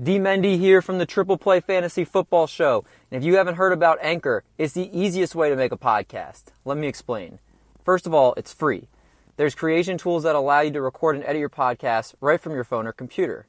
D. 0.00 0.20
Mendy 0.20 0.60
here 0.60 0.80
from 0.80 0.98
the 0.98 1.06
Triple 1.06 1.36
Play 1.36 1.58
Fantasy 1.58 2.04
Football 2.04 2.46
Show. 2.46 2.84
And 3.10 3.20
if 3.20 3.26
you 3.26 3.34
haven't 3.34 3.56
heard 3.56 3.72
about 3.72 3.98
Anchor, 4.00 4.44
it's 4.56 4.72
the 4.72 4.96
easiest 4.96 5.34
way 5.34 5.50
to 5.50 5.56
make 5.56 5.72
a 5.72 5.76
podcast. 5.76 6.52
Let 6.64 6.78
me 6.78 6.86
explain. 6.86 7.40
First 7.84 8.06
of 8.06 8.14
all, 8.14 8.32
it's 8.36 8.52
free. 8.52 8.86
There's 9.36 9.56
creation 9.56 9.98
tools 9.98 10.22
that 10.22 10.36
allow 10.36 10.60
you 10.60 10.70
to 10.70 10.80
record 10.80 11.16
and 11.16 11.24
edit 11.24 11.40
your 11.40 11.48
podcast 11.48 12.14
right 12.20 12.40
from 12.40 12.52
your 12.52 12.62
phone 12.62 12.86
or 12.86 12.92
computer. 12.92 13.48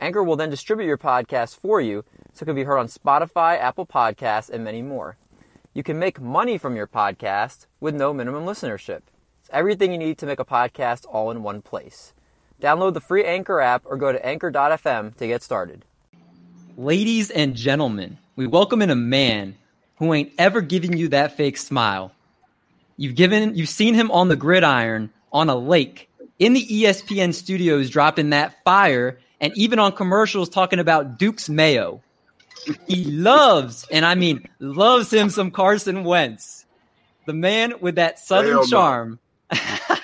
Anchor 0.00 0.22
will 0.22 0.36
then 0.36 0.48
distribute 0.48 0.86
your 0.86 0.96
podcast 0.96 1.56
for 1.56 1.80
you 1.80 2.04
so 2.32 2.44
it 2.44 2.46
can 2.46 2.54
be 2.54 2.62
heard 2.62 2.78
on 2.78 2.86
Spotify, 2.86 3.58
Apple 3.58 3.84
Podcasts, 3.84 4.48
and 4.48 4.62
many 4.62 4.82
more. 4.82 5.16
You 5.74 5.82
can 5.82 5.98
make 5.98 6.20
money 6.20 6.56
from 6.56 6.76
your 6.76 6.86
podcast 6.86 7.66
with 7.80 7.96
no 7.96 8.14
minimum 8.14 8.44
listenership. 8.44 9.02
It's 9.40 9.50
everything 9.52 9.90
you 9.90 9.98
need 9.98 10.18
to 10.18 10.26
make 10.26 10.38
a 10.38 10.44
podcast 10.44 11.04
all 11.10 11.32
in 11.32 11.42
one 11.42 11.62
place. 11.62 12.14
Download 12.60 12.92
the 12.92 13.00
free 13.00 13.24
Anchor 13.24 13.60
app 13.60 13.82
or 13.86 13.96
go 13.96 14.12
to 14.12 14.24
anchor.fm 14.24 15.16
to 15.16 15.26
get 15.26 15.42
started. 15.42 15.84
Ladies 16.76 17.30
and 17.30 17.54
gentlemen, 17.54 18.18
we 18.36 18.46
welcome 18.46 18.82
in 18.82 18.90
a 18.90 18.94
man 18.96 19.56
who 19.96 20.12
ain't 20.14 20.32
ever 20.38 20.60
giving 20.60 20.96
you 20.96 21.08
that 21.08 21.36
fake 21.36 21.56
smile. 21.56 22.12
You've 22.96 23.14
given 23.14 23.54
you've 23.54 23.68
seen 23.68 23.94
him 23.94 24.10
on 24.10 24.28
the 24.28 24.36
gridiron, 24.36 25.10
on 25.32 25.48
a 25.48 25.56
lake, 25.56 26.08
in 26.38 26.52
the 26.52 26.66
ESPN 26.66 27.34
studios 27.34 27.90
dropping 27.90 28.30
that 28.30 28.62
fire, 28.62 29.18
and 29.40 29.56
even 29.56 29.78
on 29.78 29.92
commercials 29.92 30.48
talking 30.48 30.78
about 30.78 31.18
Duke's 31.18 31.48
Mayo. 31.48 32.02
He 32.86 33.04
loves, 33.04 33.86
and 33.90 34.04
I 34.04 34.14
mean 34.14 34.46
loves 34.58 35.12
him 35.12 35.30
some 35.30 35.50
Carson 35.50 36.04
Wentz. 36.04 36.66
The 37.26 37.32
man 37.32 37.74
with 37.80 37.94
that 37.94 38.18
southern 38.18 38.52
Hell 38.52 38.62
no. 38.62 38.66
charm. 38.66 39.18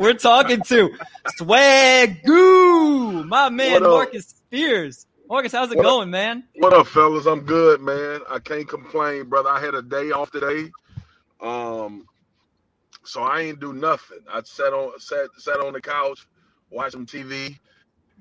We're 0.00 0.14
talking 0.14 0.62
to 0.62 0.96
Swagu, 1.38 3.28
my 3.28 3.50
man? 3.50 3.82
Marcus 3.82 4.28
Spears. 4.28 5.06
Marcus, 5.28 5.52
how's 5.52 5.70
it 5.70 5.76
What 5.76 5.84
up? 5.84 5.90
going, 5.90 6.10
man? 6.10 6.44
What 6.54 6.72
up, 6.72 6.86
fellas? 6.86 7.26
I'm 7.26 7.40
good, 7.40 7.82
man. 7.82 8.20
I 8.30 8.38
can't 8.38 8.66
complain, 8.66 9.28
brother. 9.28 9.50
I 9.50 9.60
had 9.60 9.74
a 9.74 9.82
day 9.82 10.10
off 10.10 10.30
today. 10.30 10.70
Um, 11.42 12.06
so 13.04 13.20
I 13.20 13.42
ain't 13.42 13.60
do 13.60 13.74
nothing. 13.74 14.20
I 14.32 14.40
sat 14.42 14.72
on 14.72 14.98
sat 14.98 15.28
sat 15.36 15.60
on 15.60 15.74
the 15.74 15.82
couch, 15.82 16.26
watched 16.70 16.92
some 16.92 17.04
TV, 17.04 17.58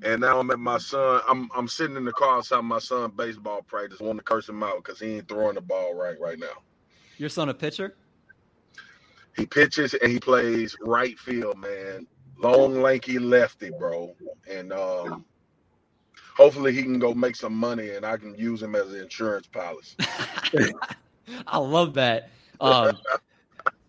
and 0.03 0.19
now 0.19 0.37
I'm 0.37 0.51
at 0.51 0.59
my 0.59 0.79
son. 0.79 1.21
I'm 1.29 1.49
I'm 1.55 1.69
sitting 1.69 1.95
in 1.95 2.03
the 2.03 2.11
car 2.11 2.39
outside 2.39 2.59
my 2.59 2.79
son 2.79 3.13
baseball 3.15 3.61
practice. 3.61 4.01
wanting 4.01 4.17
to 4.17 4.23
curse 4.23 4.49
him 4.49 4.63
out 4.63 4.83
because 4.83 4.99
he 4.99 5.15
ain't 5.15 5.29
throwing 5.29 5.55
the 5.55 5.61
ball 5.61 5.95
right 5.95 6.19
right 6.19 6.37
now. 6.39 6.57
Your 7.15 7.29
son 7.29 7.47
a 7.47 7.53
pitcher? 7.53 7.95
He 9.39 9.45
pitches 9.45 9.93
and 9.93 10.11
he 10.11 10.19
plays 10.19 10.75
right 10.81 11.17
field, 11.17 11.57
man. 11.57 12.05
Long, 12.37 12.81
lanky 12.81 13.19
lefty, 13.19 13.69
bro. 13.77 14.15
And 14.49 14.71
um, 14.73 15.25
hopefully 16.35 16.73
he 16.73 16.83
can 16.83 16.99
go 16.99 17.13
make 17.13 17.35
some 17.35 17.53
money 17.53 17.91
and 17.91 18.05
I 18.05 18.17
can 18.17 18.35
use 18.35 18.61
him 18.61 18.75
as 18.75 18.91
an 18.93 18.99
insurance 18.99 19.47
policy. 19.47 19.95
I 21.47 21.57
love 21.57 21.93
that. 21.93 22.29
Um, 22.59 22.97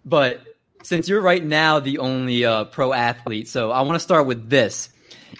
but 0.04 0.42
since 0.82 1.08
you're 1.08 1.20
right 1.20 1.44
now 1.44 1.80
the 1.80 1.98
only 1.98 2.44
uh, 2.44 2.64
pro 2.64 2.92
athlete, 2.92 3.48
so 3.48 3.70
I 3.70 3.82
want 3.82 3.96
to 3.96 4.00
start 4.00 4.26
with 4.26 4.48
this. 4.48 4.90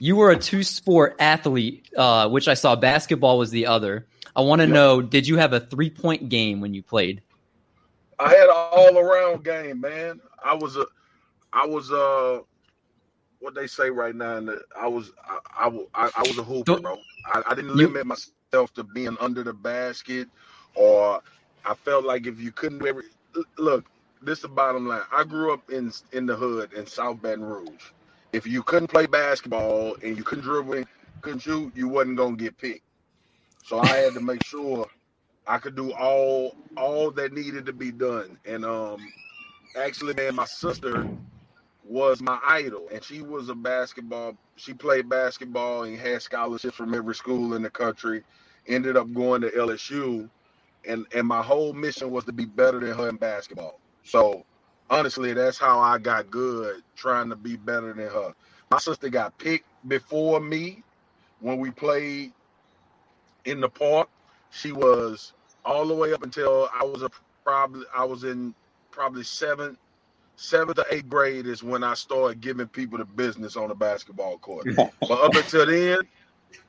You 0.00 0.16
were 0.16 0.30
a 0.30 0.36
two 0.38 0.62
sport 0.62 1.16
athlete, 1.18 1.88
uh, 1.96 2.28
which 2.28 2.48
I 2.48 2.54
saw 2.54 2.74
basketball 2.76 3.38
was 3.38 3.50
the 3.50 3.66
other. 3.66 4.06
I 4.34 4.42
want 4.42 4.60
to 4.60 4.66
Yeah. 4.66 4.74
know 4.74 5.02
did 5.02 5.26
you 5.26 5.36
have 5.36 5.52
a 5.52 5.60
three 5.60 5.90
point 5.90 6.28
game 6.28 6.60
when 6.60 6.74
you 6.74 6.82
played? 6.82 7.22
I 8.20 8.28
had 8.30 8.44
an 8.44 8.54
all 8.54 8.98
around 8.98 9.44
game, 9.44 9.80
man. 9.80 10.20
I 10.44 10.54
was 10.54 10.76
a, 10.76 10.86
I 11.52 11.66
was 11.66 11.90
a, 11.90 12.42
what 13.40 13.54
they 13.54 13.66
say 13.66 13.90
right 13.90 14.14
now. 14.14 14.36
In 14.36 14.46
the, 14.46 14.62
I 14.78 14.86
was 14.86 15.12
I, 15.26 15.68
I, 15.94 16.10
I, 16.16 16.20
was 16.20 16.38
a 16.38 16.42
hooper, 16.42 16.64
Don't- 16.64 16.82
bro. 16.82 16.96
I, 17.32 17.42
I 17.50 17.54
didn't 17.54 17.70
You- 17.76 17.88
limit 17.88 18.06
myself 18.06 18.72
to 18.74 18.84
being 18.84 19.16
under 19.20 19.42
the 19.42 19.52
basket, 19.54 20.28
or 20.74 21.20
I 21.64 21.74
felt 21.74 22.04
like 22.04 22.26
if 22.26 22.38
you 22.40 22.52
couldn't 22.52 22.78
do 22.80 22.86
every 22.86 23.04
look. 23.58 23.84
This 24.22 24.38
is 24.40 24.42
the 24.42 24.48
bottom 24.48 24.86
line. 24.86 25.00
I 25.10 25.24
grew 25.24 25.54
up 25.54 25.70
in 25.70 25.90
in 26.12 26.26
the 26.26 26.36
hood 26.36 26.74
in 26.74 26.86
South 26.86 27.22
Baton 27.22 27.42
Rouge. 27.42 27.92
If 28.34 28.46
you 28.46 28.62
couldn't 28.62 28.88
play 28.88 29.06
basketball 29.06 29.96
and 30.02 30.14
you 30.16 30.22
couldn't 30.22 30.44
dribble, 30.44 30.74
and 30.74 30.86
couldn't 31.22 31.38
shoot, 31.40 31.72
you 31.74 31.88
wasn't 31.88 32.18
gonna 32.18 32.36
get 32.36 32.58
picked. 32.58 32.84
So 33.64 33.78
I 33.80 33.86
had 33.86 34.12
to 34.14 34.20
make 34.20 34.44
sure 34.44 34.86
I 35.46 35.58
could 35.58 35.76
do 35.76 35.92
all 35.92 36.54
all 36.76 37.10
that 37.12 37.32
needed 37.32 37.66
to 37.66 37.72
be 37.72 37.92
done. 37.92 38.38
And 38.46 38.64
um 38.64 39.12
actually 39.76 40.14
man, 40.14 40.34
my 40.36 40.46
sister 40.46 41.08
was 41.84 42.22
my 42.22 42.38
idol 42.46 42.88
and 42.92 43.02
she 43.02 43.22
was 43.22 43.48
a 43.48 43.54
basketball 43.54 44.36
she 44.56 44.74
played 44.74 45.08
basketball 45.08 45.84
and 45.84 45.98
had 45.98 46.22
scholarships 46.22 46.76
from 46.76 46.94
every 46.94 47.14
school 47.14 47.54
in 47.54 47.62
the 47.62 47.70
country. 47.70 48.22
Ended 48.68 48.96
up 48.96 49.12
going 49.14 49.42
to 49.42 49.50
LSU 49.50 50.28
and 50.86 51.06
and 51.14 51.26
my 51.26 51.42
whole 51.42 51.72
mission 51.72 52.10
was 52.10 52.24
to 52.24 52.32
be 52.32 52.44
better 52.44 52.80
than 52.80 52.96
her 52.96 53.08
in 53.08 53.16
basketball. 53.16 53.80
So 54.04 54.44
honestly, 54.90 55.32
that's 55.34 55.58
how 55.58 55.80
I 55.80 55.98
got 55.98 56.30
good 56.30 56.82
trying 56.96 57.30
to 57.30 57.36
be 57.36 57.56
better 57.56 57.92
than 57.92 58.08
her. 58.08 58.34
My 58.70 58.78
sister 58.78 59.08
got 59.08 59.36
picked 59.38 59.66
before 59.88 60.40
me 60.40 60.82
when 61.40 61.58
we 61.58 61.70
played 61.70 62.32
in 63.44 63.60
the 63.60 63.68
park. 63.68 64.08
She 64.50 64.72
was 64.72 65.32
all 65.64 65.86
the 65.86 65.94
way 65.94 66.12
up 66.12 66.22
until 66.22 66.68
I 66.74 66.84
was 66.84 67.02
a 67.02 67.10
probably 67.44 67.84
I 67.94 68.04
was 68.04 68.24
in 68.24 68.54
probably 68.90 69.24
seventh 69.24 69.78
seventh 70.36 70.78
or 70.78 70.86
eighth 70.90 71.08
grade 71.08 71.46
is 71.46 71.62
when 71.62 71.84
I 71.84 71.94
started 71.94 72.40
giving 72.40 72.66
people 72.66 72.98
the 72.98 73.04
business 73.04 73.56
on 73.56 73.68
the 73.68 73.74
basketball 73.74 74.38
court. 74.38 74.66
but 75.00 75.20
up 75.20 75.34
until 75.34 75.66
then, 75.66 75.98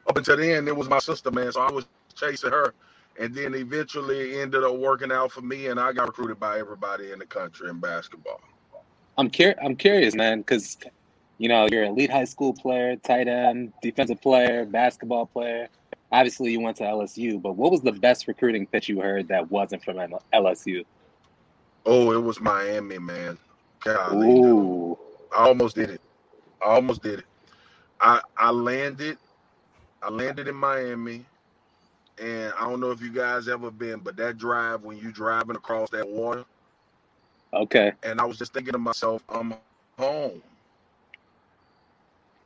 up 0.08 0.18
until 0.18 0.38
then, 0.38 0.68
it 0.68 0.75
was 0.75 0.90
my 0.90 1.00
sister, 1.00 1.31
man. 1.31 1.52
So 1.52 1.62
I 1.62 1.72
was 1.72 1.86
chasing 2.16 2.52
her. 2.52 2.74
And 3.20 3.34
then 3.34 3.53
eventually 3.53 4.34
it 4.34 4.41
ended 4.41 4.64
up 4.64 4.75
working 4.78 5.12
out 5.12 5.31
for 5.31 5.41
me 5.41 5.68
and 5.68 5.80
I 5.80 5.94
got 5.94 6.08
recruited 6.08 6.40
by 6.40 6.59
everybody 6.59 7.12
in 7.12 7.20
the 7.20 7.25
country 7.25 7.70
in 7.70 7.80
basketball. 7.80 8.41
I'm 9.18 9.30
cur- 9.30 9.56
I'm 9.64 9.75
curious, 9.75 10.16
man, 10.16 10.40
because 10.40 10.78
you 11.38 11.50
know 11.50 11.68
you're 11.72 11.84
an 11.84 11.91
elite 11.91 12.12
high 12.12 12.25
school 12.25 12.53
player, 12.53 12.96
tight 12.96 13.28
end, 13.28 13.74
defensive 13.81 14.22
player, 14.22 14.66
basketball 14.66 15.28
player. 15.28 15.68
Obviously, 16.12 16.52
you 16.52 16.60
went 16.60 16.78
to 16.78 16.84
LSU, 16.84 17.42
but 17.42 17.54
what 17.54 17.72
was 17.72 17.82
the 17.82 17.92
best 17.92 18.28
recruiting 18.28 18.68
pitch 18.68 18.90
you 18.90 19.00
heard 19.00 19.28
that 19.30 19.50
wasn't 19.50 19.84
from 19.84 19.98
LSU? 20.34 20.86
Oh, 21.86 22.12
it 22.12 22.22
was 22.22 22.40
Miami, 22.42 23.00
man. 23.00 23.38
Golly. 23.80 24.28
Ooh, 24.30 24.98
I 25.36 25.48
almost 25.48 25.76
did 25.76 25.90
it. 25.90 26.02
I 26.62 26.70
almost 26.70 27.02
did 27.02 27.20
it. 27.20 27.26
I 28.00 28.22
I 28.38 28.52
landed. 28.52 29.18
I 30.04 30.10
landed 30.10 30.48
in 30.48 30.56
Miami, 30.56 31.26
and 32.22 32.54
I 32.60 32.70
don't 32.70 32.80
know 32.80 32.92
if 32.92 33.02
you 33.02 33.12
guys 33.12 33.48
ever 33.48 33.72
been, 33.72 34.00
but 34.00 34.16
that 34.18 34.38
drive 34.38 34.84
when 34.84 34.98
you 34.98 35.12
driving 35.12 35.56
across 35.56 35.90
that 35.92 36.08
water, 36.08 36.44
okay. 37.54 37.94
and 38.04 38.20
I 38.20 38.26
was 38.26 38.38
just 38.38 38.54
thinking 38.54 38.74
to 38.74 38.80
myself, 38.80 39.24
I'm 39.30 39.54
home. 39.98 40.42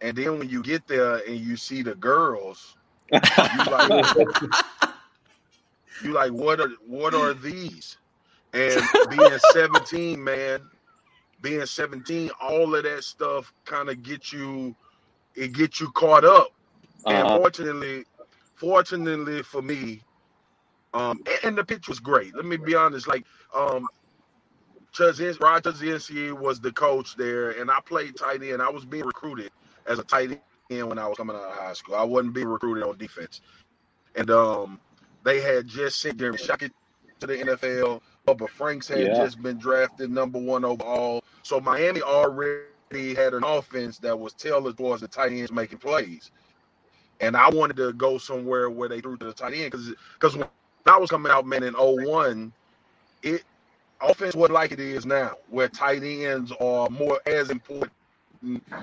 And 0.01 0.17
then 0.17 0.37
when 0.37 0.49
you 0.49 0.61
get 0.61 0.85
there 0.87 1.15
and 1.27 1.37
you 1.37 1.55
see 1.55 1.81
the 1.81 1.95
girls, 1.95 2.75
you 3.51 3.63
like, 3.65 3.93
you 5.99 6.13
like, 6.13 6.31
what 6.31 6.59
are 6.61 6.71
what 6.87 7.15
are 7.15 7.33
these? 7.33 7.97
And 8.53 8.91
being 9.07 9.37
17, 9.37 10.23
man, 10.23 10.69
being 11.41 11.65
17, 11.65 12.31
all 12.41 12.75
of 12.75 12.83
that 12.83 13.03
stuff 13.03 13.53
kind 13.65 13.89
of 13.89 14.03
get 14.03 14.31
you, 14.33 14.75
it 15.35 15.53
gets 15.53 15.81
you 15.81 15.91
caught 15.91 16.25
up. 16.25 16.49
And 17.09 17.29
Uh-huh. 17.29 17.31
fortunately, 17.31 18.05
fortunately 18.55 19.43
for 19.43 19.61
me, 19.61 20.03
um, 20.93 21.19
and, 21.27 21.39
and 21.45 21.57
the 21.57 21.65
pitch 21.65 21.87
was 21.89 21.99
great. 21.99 22.35
Let 22.35 22.45
me 22.45 22.57
be 22.57 22.75
honest, 22.75 23.07
like 23.07 23.25
um, 23.55 23.89
Chuz- 24.93 25.39
Roger 25.41 25.71
Ziency 25.73 26.33
was 26.33 26.61
the 26.61 26.71
coach 26.73 27.15
there, 27.17 27.51
and 27.51 27.71
I 27.71 27.79
played 27.85 28.17
tight 28.17 28.43
end. 28.43 28.61
I 28.61 28.69
was 28.69 28.85
being 28.85 29.05
recruited 29.05 29.51
as 29.87 29.99
a 29.99 30.03
tight 30.05 30.41
end 30.69 30.87
when 30.89 30.99
I 30.99 31.07
was 31.07 31.17
coming 31.17 31.35
out 31.35 31.43
of 31.43 31.57
high 31.57 31.73
school. 31.73 31.95
I 31.95 32.03
wasn't 32.03 32.33
being 32.33 32.47
recruited 32.47 32.83
on 32.83 32.97
defense, 32.97 33.41
and 34.15 34.29
um, 34.31 34.79
they 35.23 35.41
had 35.41 35.67
just 35.67 35.99
sent 35.99 36.17
Jeremy 36.17 36.37
Shockey 36.37 36.71
to 37.19 37.27
the 37.27 37.37
NFL. 37.37 38.01
Bubba 38.27 38.49
Franks 38.49 38.87
had 38.87 38.99
Yeah. 38.99 39.13
just 39.13 39.41
been 39.41 39.57
drafted 39.57 40.09
number 40.11 40.39
one 40.39 40.65
overall. 40.65 41.23
So 41.43 41.59
Miami 41.59 42.01
already 42.01 42.65
had 43.15 43.33
an 43.33 43.43
offense 43.43 43.99
that 43.99 44.17
was 44.17 44.33
tailored 44.33 44.77
towards 44.77 45.01
the 45.01 45.07
tight 45.07 45.31
ends 45.31 45.51
making 45.51 45.79
plays. 45.79 46.31
And 47.21 47.37
I 47.37 47.49
wanted 47.49 47.77
to 47.77 47.93
go 47.93 48.17
somewhere 48.17 48.69
where 48.69 48.89
they 48.89 48.99
threw 48.99 49.17
to 49.17 49.25
the 49.25 49.33
tight 49.33 49.53
end 49.53 49.71
because 49.71 49.93
because 50.13 50.35
when 50.35 50.47
I 50.87 50.97
was 50.97 51.09
coming 51.09 51.31
out, 51.31 51.45
man, 51.45 51.63
in 51.63 51.73
01, 51.73 52.51
it 53.21 53.43
offense 54.01 54.35
wasn't 54.35 54.53
like 54.55 54.71
it 54.71 54.79
is 54.79 55.05
now, 55.05 55.33
where 55.49 55.69
tight 55.69 56.03
ends 56.03 56.51
are 56.59 56.89
more 56.89 57.19
as 57.25 57.49
important 57.49 57.91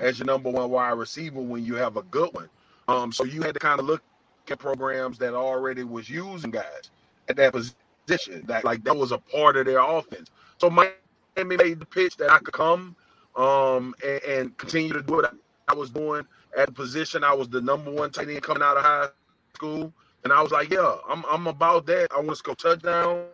as 0.01 0.19
your 0.19 0.27
number 0.27 0.51
one 0.51 0.69
wide 0.71 0.91
receiver 0.91 1.41
when 1.41 1.65
you 1.65 1.75
have 1.75 1.97
a 1.97 2.03
good 2.03 2.33
one. 2.33 2.49
Um, 2.87 3.11
so 3.13 3.25
you 3.25 3.41
had 3.43 3.53
to 3.55 3.59
kind 3.59 3.79
of 3.79 3.87
look 3.87 4.03
at 4.49 4.59
programs 4.59 5.17
that 5.19 5.33
already 5.35 5.83
was 5.83 6.09
using 6.09 6.51
guys 6.51 6.91
at 7.29 7.37
that 7.37 7.53
position. 7.53 8.43
That 8.47 8.65
like 8.65 8.83
that 8.85 8.95
was 8.97 9.11
a 9.13 9.19
part 9.19 9.57
of 9.57 9.65
their 9.67 9.79
offense. 9.79 10.29
So 10.59 10.69
Miami 10.69 11.57
made 11.57 11.79
the 11.79 11.85
pitch 11.87 12.17
that 12.17 12.31
I 12.31 12.39
could 12.39 12.53
come 12.53 12.95
um, 13.37 13.95
and, 14.05 14.23
and 14.23 14.57
continue 14.57 14.93
to 14.93 15.01
do 15.03 15.15
what 15.15 15.33
I 15.69 15.75
was 15.75 15.91
doing 15.91 16.23
at 16.57 16.67
the 16.67 16.73
position. 16.73 17.23
I 17.23 17.33
was 17.33 17.49
the 17.49 17.61
number 17.61 17.91
one 17.91 18.11
tight 18.11 18.29
end 18.29 18.43
coming 18.43 18.63
out 18.63 18.77
of 18.77 18.83
high 18.83 19.07
school. 19.55 19.93
And 20.23 20.33
I 20.33 20.41
was 20.41 20.51
like, 20.51 20.71
yeah, 20.71 20.97
I'm 21.09 21.25
I'm 21.31 21.47
about 21.47 21.85
that. 21.87 22.09
I 22.13 22.17
want 22.17 22.31
to 22.31 22.35
score 22.37 22.55
touchdowns. 22.55 23.29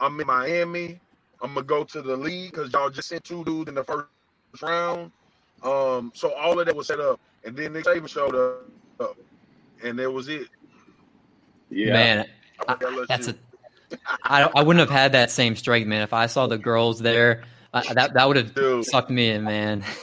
I'm 0.00 0.20
in 0.20 0.26
Miami. 0.26 1.00
I'm 1.42 1.54
gonna 1.54 1.66
go 1.66 1.84
to 1.84 2.02
the 2.02 2.16
league 2.16 2.52
because 2.52 2.72
y'all 2.72 2.90
just 2.90 3.08
sent 3.08 3.24
two 3.24 3.44
dudes 3.44 3.68
in 3.68 3.74
the 3.76 3.84
first 3.84 4.06
round. 4.62 5.12
Um, 5.62 6.12
so 6.14 6.32
all 6.34 6.58
of 6.58 6.66
that 6.66 6.76
was 6.76 6.86
set 6.86 7.00
up, 7.00 7.20
and 7.44 7.56
then 7.56 7.72
Nick 7.72 7.84
Saban 7.84 8.08
showed 8.08 8.34
up, 9.00 9.16
and 9.82 9.98
that 9.98 10.10
was 10.10 10.28
it. 10.28 10.48
Yeah, 11.70 11.92
Man, 11.92 12.26
I, 12.68 13.04
that's 13.08 13.28
a. 13.28 13.34
I, 14.24 14.48
I 14.54 14.62
wouldn't 14.62 14.80
have 14.80 14.96
had 14.96 15.12
that 15.12 15.30
same 15.30 15.56
strength, 15.56 15.86
man. 15.86 16.02
If 16.02 16.12
I 16.12 16.26
saw 16.26 16.46
the 16.46 16.58
girls 16.58 17.00
there, 17.00 17.44
uh, 17.72 17.82
that 17.94 18.14
that 18.14 18.28
would 18.28 18.36
have 18.36 18.54
Dude. 18.54 18.84
sucked 18.84 19.10
me 19.10 19.30
in, 19.30 19.44
man. 19.44 19.84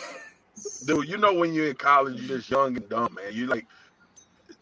dude. 0.85 1.07
You 1.07 1.17
know 1.17 1.33
when 1.33 1.53
you're 1.53 1.67
in 1.67 1.75
college, 1.75 2.21
you're 2.21 2.37
just 2.37 2.49
young 2.49 2.75
and 2.77 2.87
dumb, 2.89 3.13
man. 3.15 3.33
You 3.33 3.47
like 3.47 3.65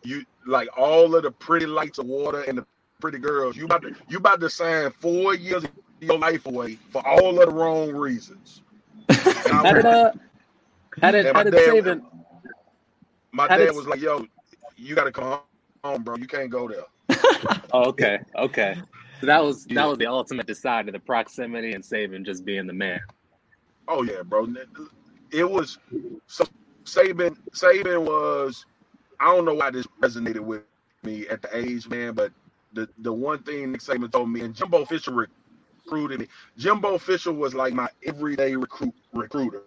you 0.04 0.26
like 0.46 0.70
all 0.78 1.16
of 1.16 1.24
the 1.24 1.32
pretty 1.32 1.66
lights 1.66 1.98
of 1.98 2.06
water 2.06 2.42
and 2.42 2.58
the 2.58 2.66
pretty 3.00 3.18
girls. 3.18 3.56
You 3.56 3.66
about 3.66 3.82
to 3.84 3.96
you 4.08 4.18
about 4.18 4.40
to 4.42 4.50
sign 4.50 4.92
four 5.00 5.36
years 5.36 5.64
of 5.64 5.72
your 6.00 6.18
life 6.18 6.46
away 6.46 6.78
for 6.92 7.06
all 7.06 7.40
of 7.40 7.48
the 7.48 7.54
wrong 7.54 7.92
reasons. 7.92 8.62
And 9.10 9.20
I 9.20 9.52
How 9.52 9.74
did 9.74 9.86
uh, 9.86 10.12
how 11.02 11.12
did 11.12 11.26
And 11.26 11.36
how 11.38 11.44
my 11.44 11.50
did 11.50 11.54
dad- 11.54 11.70
Saban? 11.86 12.02
my 13.32 13.48
how 13.48 13.58
dad 13.58 13.66
did- 13.68 13.76
was 13.76 13.88
like, 13.88 14.02
"Yo, 14.02 14.26
you 14.76 14.96
got 14.96 15.06
to 15.06 15.12
come 15.12 15.40
home, 15.84 16.04
bro. 16.04 16.16
You 16.18 16.28
can't 16.28 16.50
go 16.50 16.68
there." 16.68 16.86
Oh, 17.74 17.86
okay, 17.90 18.20
okay. 18.36 18.76
So 19.22 19.28
that 19.28 19.42
was 19.44 19.66
Yeah. 19.70 19.76
that 19.76 19.88
was 19.88 19.98
the 19.98 20.06
ultimate 20.08 20.46
decide 20.46 20.86
decider, 20.88 20.92
the 20.92 21.00
proximity 21.00 21.72
and 21.74 21.84
saving 21.86 22.26
just 22.26 22.44
being 22.44 22.68
the 22.68 22.74
man. 22.74 23.00
Oh 23.88 24.04
yeah, 24.04 24.24
bro. 24.24 24.48
It 25.32 25.50
was 25.50 25.78
so 26.28 26.46
Saban. 26.84 27.38
Saban 27.52 28.06
was. 28.06 28.66
I 29.20 29.26
don't 29.34 29.46
know 29.46 29.54
why 29.54 29.70
this 29.72 29.88
resonated 30.02 30.40
with 30.42 30.64
me 31.04 31.28
at 31.30 31.42
the 31.42 31.56
age, 31.56 31.88
man. 31.88 32.14
But 32.14 32.32
the 32.74 32.90
the 33.00 33.14
one 33.14 33.40
thing 33.44 33.72
Nick 33.72 33.82
Saban 33.82 34.12
told 34.12 34.30
me, 34.30 34.42
and 34.42 34.54
Jimbo 34.54 34.84
Fisher 34.86 35.14
recruited 35.86 36.20
me. 36.20 36.28
Jimbo 36.58 36.98
Fisher 36.98 37.32
was 37.32 37.54
like 37.54 37.74
my 37.74 37.88
everyday 38.06 38.56
recruit 38.56 38.94
recruiter. 39.14 39.62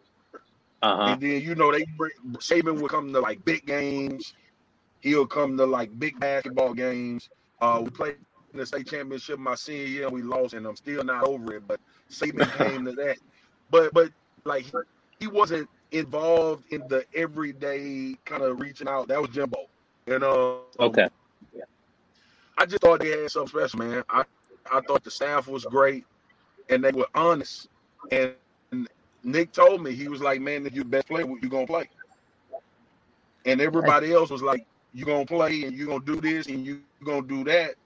Uh 0.84 0.96
huh. 0.96 1.02
And 1.12 1.20
then 1.22 1.40
you 1.40 1.54
know 1.54 1.72
they 1.72 1.86
bring, 1.96 2.12
Saban 2.34 2.78
would 2.78 2.90
come 2.90 3.10
to 3.14 3.18
like 3.20 3.42
big 3.46 3.64
games. 3.64 4.34
He'll 5.00 5.26
come 5.26 5.56
to 5.56 5.64
like 5.64 5.98
big 5.98 6.20
basketball 6.20 6.74
games. 6.74 7.30
Uh, 7.62 7.80
we 7.82 7.88
played 7.88 8.16
in 8.52 8.58
the 8.58 8.66
state 8.66 8.86
championship 8.86 9.38
my 9.38 9.54
senior 9.54 9.86
year 9.86 10.04
and 10.04 10.12
we 10.12 10.20
lost, 10.20 10.52
and 10.52 10.66
I'm 10.66 10.76
still 10.76 11.02
not 11.02 11.24
over 11.24 11.54
it. 11.54 11.66
But 11.66 11.80
Saban 12.10 12.52
came 12.58 12.84
to 12.84 12.92
that. 12.92 13.16
But 13.70 13.94
but 13.94 14.10
like 14.44 14.66
he, 15.20 15.26
wasn't 15.26 15.70
involved 15.90 16.70
in 16.70 16.86
the 16.88 17.06
everyday 17.14 18.14
kind 18.26 18.42
of 18.42 18.60
reaching 18.60 18.86
out. 18.86 19.08
That 19.08 19.22
was 19.22 19.30
Jimbo. 19.30 19.64
And 20.06 20.22
uh, 20.22 20.56
Okay. 20.80 21.08
Yeah. 21.56 21.64
I 22.58 22.66
just 22.66 22.82
thought 22.82 23.00
they 23.00 23.22
had 23.22 23.30
something 23.30 23.58
special, 23.58 23.78
man. 23.78 24.04
I, 24.10 24.24
I 24.70 24.82
thought 24.82 25.02
the 25.02 25.10
staff 25.10 25.48
was 25.48 25.64
great 25.64 26.04
and 26.68 26.84
they 26.84 26.92
were 26.92 27.08
honest. 27.14 27.68
And 28.12 28.34
Nick 29.24 29.52
told 29.52 29.82
me, 29.82 29.92
he 29.94 30.08
was 30.08 30.22
like, 30.22 30.40
man, 30.42 30.66
if 30.66 30.74
you 30.74 30.84
best 30.84 31.08
play, 31.08 31.24
what 31.24 31.42
you 31.42 31.50
going 31.50 31.66
to 31.66 31.72
play. 31.72 31.90
And 33.46 33.60
everybody 33.60 34.12
else 34.12 34.30
was 34.30 34.42
like, 34.42 34.66
you 34.92 35.06
going 35.06 35.26
to 35.26 35.34
play 35.34 35.64
and 35.64 35.76
you 35.76 35.86
going 35.86 36.04
to 36.04 36.14
do 36.16 36.22
this 36.22 36.48
and 36.48 36.66
you 36.66 36.82
going 37.04 37.22
to 37.22 37.28
do 37.28 37.44
that. 37.50 37.76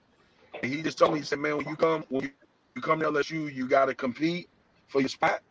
And 0.63 0.73
he 0.73 0.83
just 0.83 0.97
told 0.99 1.13
me, 1.13 1.19
he 1.19 1.25
said, 1.25 1.39
man, 1.39 1.57
when 1.57 1.67
you 1.67 1.75
come, 1.77 2.05
when 2.09 2.25
you, 2.25 2.31
you 2.75 2.81
come 2.83 2.99
to 3.01 3.07
LSU, 3.07 3.53
you 3.53 3.67
got 3.67 3.85
to 3.87 3.95
compete 3.95 4.49
for 4.87 5.01
your 5.01 5.09
spot. 5.09 5.41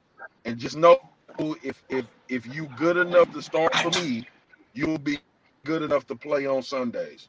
And 0.44 0.58
just 0.58 0.76
know 0.76 0.98
if, 1.62 1.82
if, 1.90 2.06
if 2.28 2.46
you 2.46 2.68
good 2.68 2.96
enough 2.98 3.30
to 3.32 3.42
start 3.42 3.78
for 3.80 3.90
me, 3.92 4.26
you'll 4.74 4.98
be 4.98 5.20
good 5.66 5.82
enough 5.82 6.06
to 6.08 6.16
play 6.16 6.46
on 6.46 6.62
Sundays. 6.62 7.28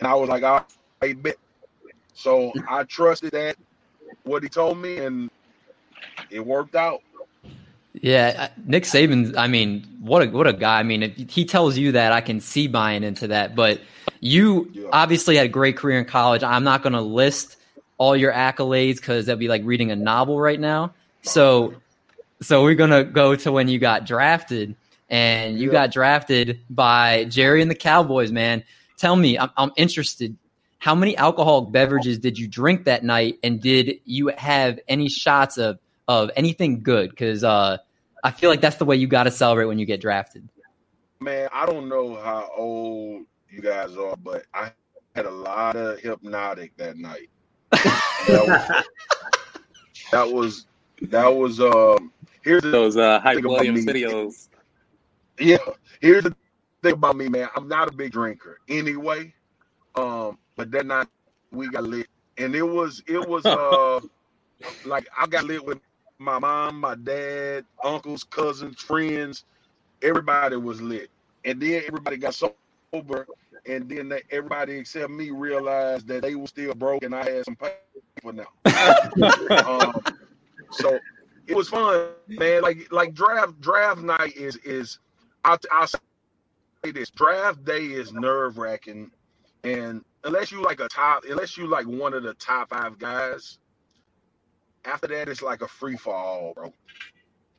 And 0.00 0.08
I 0.08 0.14
was 0.14 0.28
like, 0.28 0.44
I, 0.44 0.64
I 1.02 1.14
bet. 1.14 1.36
So 2.14 2.54
I 2.66 2.84
trusted 2.84 3.32
that 3.32 3.56
what 4.24 4.42
he 4.42 4.48
told 4.50 4.78
me, 4.78 4.98
and 4.98 5.30
it 6.30 6.44
worked 6.46 6.76
out. 6.76 7.00
Yeah, 8.00 8.48
Nick 8.64 8.84
Saban. 8.84 9.36
I 9.36 9.46
mean, 9.48 9.86
what 10.00 10.22
a 10.22 10.30
what 10.30 10.46
a 10.46 10.52
guy. 10.52 10.80
I 10.80 10.82
mean, 10.82 11.02
if 11.02 11.30
he 11.30 11.44
tells 11.44 11.76
you 11.76 11.92
that, 11.92 12.12
I 12.12 12.20
can 12.20 12.40
see 12.40 12.66
buying 12.66 13.02
into 13.04 13.28
that. 13.28 13.54
But 13.54 13.80
you 14.20 14.70
Yeah. 14.72 14.88
obviously 14.92 15.36
had 15.36 15.46
a 15.46 15.50
great 15.50 15.76
career 15.76 15.98
in 15.98 16.04
college. 16.06 16.42
I'm 16.42 16.64
not 16.64 16.82
going 16.82 16.94
to 16.94 17.00
list 17.02 17.56
all 17.98 18.16
your 18.16 18.32
accolades 18.32 18.96
because 18.96 19.26
that'd 19.26 19.38
be 19.38 19.48
like 19.48 19.62
reading 19.64 19.90
a 19.90 19.96
novel 19.96 20.40
right 20.40 20.58
now. 20.58 20.92
So, 21.22 21.74
so 22.40 22.62
we're 22.64 22.74
gonna 22.74 23.04
go 23.04 23.36
to 23.36 23.52
when 23.52 23.68
you 23.68 23.78
got 23.78 24.06
drafted, 24.06 24.74
and 25.08 25.58
you 25.58 25.66
Yeah. 25.68 25.72
got 25.72 25.92
drafted 25.92 26.58
by 26.70 27.24
Jerry 27.28 27.62
and 27.62 27.70
the 27.70 27.76
Cowboys. 27.76 28.32
Man, 28.32 28.64
tell 28.96 29.14
me, 29.14 29.38
I'm, 29.38 29.50
I'm 29.56 29.70
interested. 29.76 30.34
How 30.80 30.96
many 30.96 31.16
alcoholic 31.16 31.70
beverages 31.70 32.18
did 32.18 32.36
you 32.38 32.48
drink 32.48 32.86
that 32.86 33.04
night, 33.04 33.38
and 33.44 33.60
did 33.60 34.00
you 34.04 34.32
have 34.36 34.80
any 34.88 35.08
shots 35.08 35.58
of 35.58 35.78
of 36.08 36.30
anything 36.36 36.82
good? 36.82 37.10
Because 37.10 37.44
uh, 37.44 37.78
I 38.24 38.30
feel 38.30 38.50
like 38.50 38.60
that's 38.60 38.76
the 38.76 38.84
way 38.84 38.96
you 38.96 39.06
got 39.06 39.24
to 39.24 39.30
celebrate 39.30 39.66
when 39.66 39.78
you 39.78 39.86
get 39.86 40.00
drafted. 40.00 40.48
Man, 41.20 41.48
I 41.52 41.66
don't 41.66 41.88
know 41.88 42.16
how 42.16 42.50
old 42.56 43.26
you 43.50 43.60
guys 43.60 43.96
are, 43.96 44.16
but 44.16 44.44
I 44.54 44.72
had 45.14 45.26
a 45.26 45.30
lot 45.30 45.76
of 45.76 45.98
Hypnotiq 46.00 46.70
that 46.76 46.96
night. 46.96 47.28
That 48.26 48.46
was 48.46 48.84
that 50.12 50.32
was 50.32 50.66
that 51.02 51.28
was 51.28 51.60
um 51.60 52.12
here's 52.42 52.62
Those 52.62 52.96
uh, 52.96 53.20
Hype 53.20 53.42
Williams 53.42 53.84
videos. 53.84 54.48
yeah, 55.38 55.58
here's 56.00 56.24
the 56.24 56.34
thing 56.82 56.92
about 56.94 57.16
me, 57.16 57.28
man. 57.28 57.48
I'm 57.56 57.68
not 57.68 57.88
a 57.88 57.92
big 57.92 58.12
drinker 58.12 58.60
anyway. 58.68 59.34
Um, 59.94 60.38
but 60.56 60.70
that 60.70 60.86
night 60.86 61.08
we 61.50 61.68
got 61.68 61.84
lit. 61.84 62.08
And 62.38 62.54
it 62.54 62.62
was 62.62 63.02
it 63.06 63.28
was 63.28 63.44
uh 63.44 64.00
like 64.84 65.06
I 65.18 65.26
got 65.26 65.44
lit 65.44 65.64
with 65.64 65.78
my 66.18 66.38
mom, 66.38 66.80
my 66.80 66.94
dad, 66.94 67.64
uncles, 67.82 68.24
cousins, 68.24 68.80
friends. 68.80 69.44
Everybody 70.02 70.56
was 70.56 70.80
lit. 70.80 71.10
And 71.44 71.60
then 71.60 71.82
everybody 71.86 72.16
got 72.16 72.34
sober. 72.34 73.26
And 73.66 73.88
then 73.88 74.08
they, 74.08 74.22
everybody 74.30 74.74
except 74.74 75.10
me 75.10 75.30
realized 75.30 76.08
that 76.08 76.22
they 76.22 76.34
were 76.34 76.46
still 76.46 76.74
broke 76.74 77.04
and 77.04 77.14
I 77.14 77.28
had 77.28 77.44
some 77.44 77.56
paper 77.56 78.32
now. 78.32 78.48
um, 79.66 79.94
so 80.72 80.98
it 81.46 81.56
was 81.56 81.68
fun, 81.68 82.08
man. 82.28 82.62
Like 82.62 82.90
like 82.92 83.14
draft 83.14 83.60
draft 83.60 84.00
night 84.00 84.36
is 84.36 84.56
is 84.56 84.98
I'll, 85.44 85.58
I'll 85.70 85.86
say 85.86 85.98
this 86.92 87.10
draft 87.10 87.64
day 87.64 87.84
is 87.84 88.12
nerve 88.12 88.58
wracking, 88.58 89.10
and 89.64 90.04
unless 90.24 90.50
you 90.50 90.62
like 90.62 90.80
a 90.80 90.88
top, 90.88 91.24
unless 91.28 91.56
you 91.56 91.66
like 91.66 91.86
one 91.86 92.14
of 92.14 92.22
the 92.22 92.34
top 92.34 92.70
five 92.70 92.98
guys, 92.98 93.58
after 94.84 95.08
that 95.08 95.28
it's 95.28 95.42
like 95.42 95.62
a 95.62 95.68
free 95.68 95.96
fall, 95.96 96.52
bro. 96.54 96.72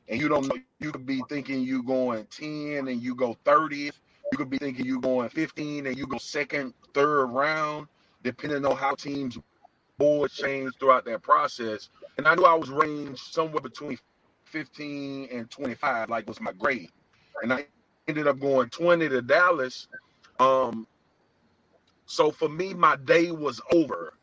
And 0.08 0.20
you 0.20 0.28
don't 0.28 0.46
know. 0.48 0.56
You 0.80 0.92
could 0.92 1.06
be 1.06 1.22
thinking 1.28 1.62
you 1.62 1.82
going 1.82 2.26
ten 2.26 2.88
and 2.88 3.02
you 3.02 3.14
go 3.14 3.36
thirtieth. 3.44 3.98
You 4.32 4.38
could 4.38 4.50
be 4.50 4.58
thinking 4.58 4.84
you 4.84 5.00
going 5.00 5.28
fifteen 5.30 5.86
and 5.86 5.96
you 5.96 6.06
go 6.06 6.18
second, 6.18 6.74
third 6.92 7.26
round, 7.26 7.88
depending 8.22 8.64
on 8.66 8.76
how 8.76 8.94
teams 8.94 9.38
boards 9.98 10.34
change 10.34 10.72
throughout 10.78 11.04
that 11.06 11.22
process. 11.22 11.88
And 12.18 12.26
I 12.26 12.34
knew 12.34 12.44
I 12.44 12.54
was 12.54 12.70
ranged 12.70 13.20
somewhere 13.32 13.60
between 13.60 13.98
15 14.44 15.28
and 15.32 15.50
25, 15.50 16.10
like 16.10 16.26
was 16.28 16.40
my 16.40 16.52
grade. 16.52 16.90
And 17.42 17.52
I 17.52 17.66
ended 18.08 18.26
up 18.26 18.38
going 18.38 18.68
20 18.70 19.08
to 19.08 19.22
Dallas. 19.22 19.88
Um, 20.38 20.86
so 22.06 22.30
for 22.30 22.48
me, 22.48 22.74
my 22.74 22.96
day 22.96 23.30
was 23.30 23.60
over 23.72 24.14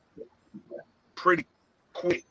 pretty 1.16 1.46
quick. 1.94 2.26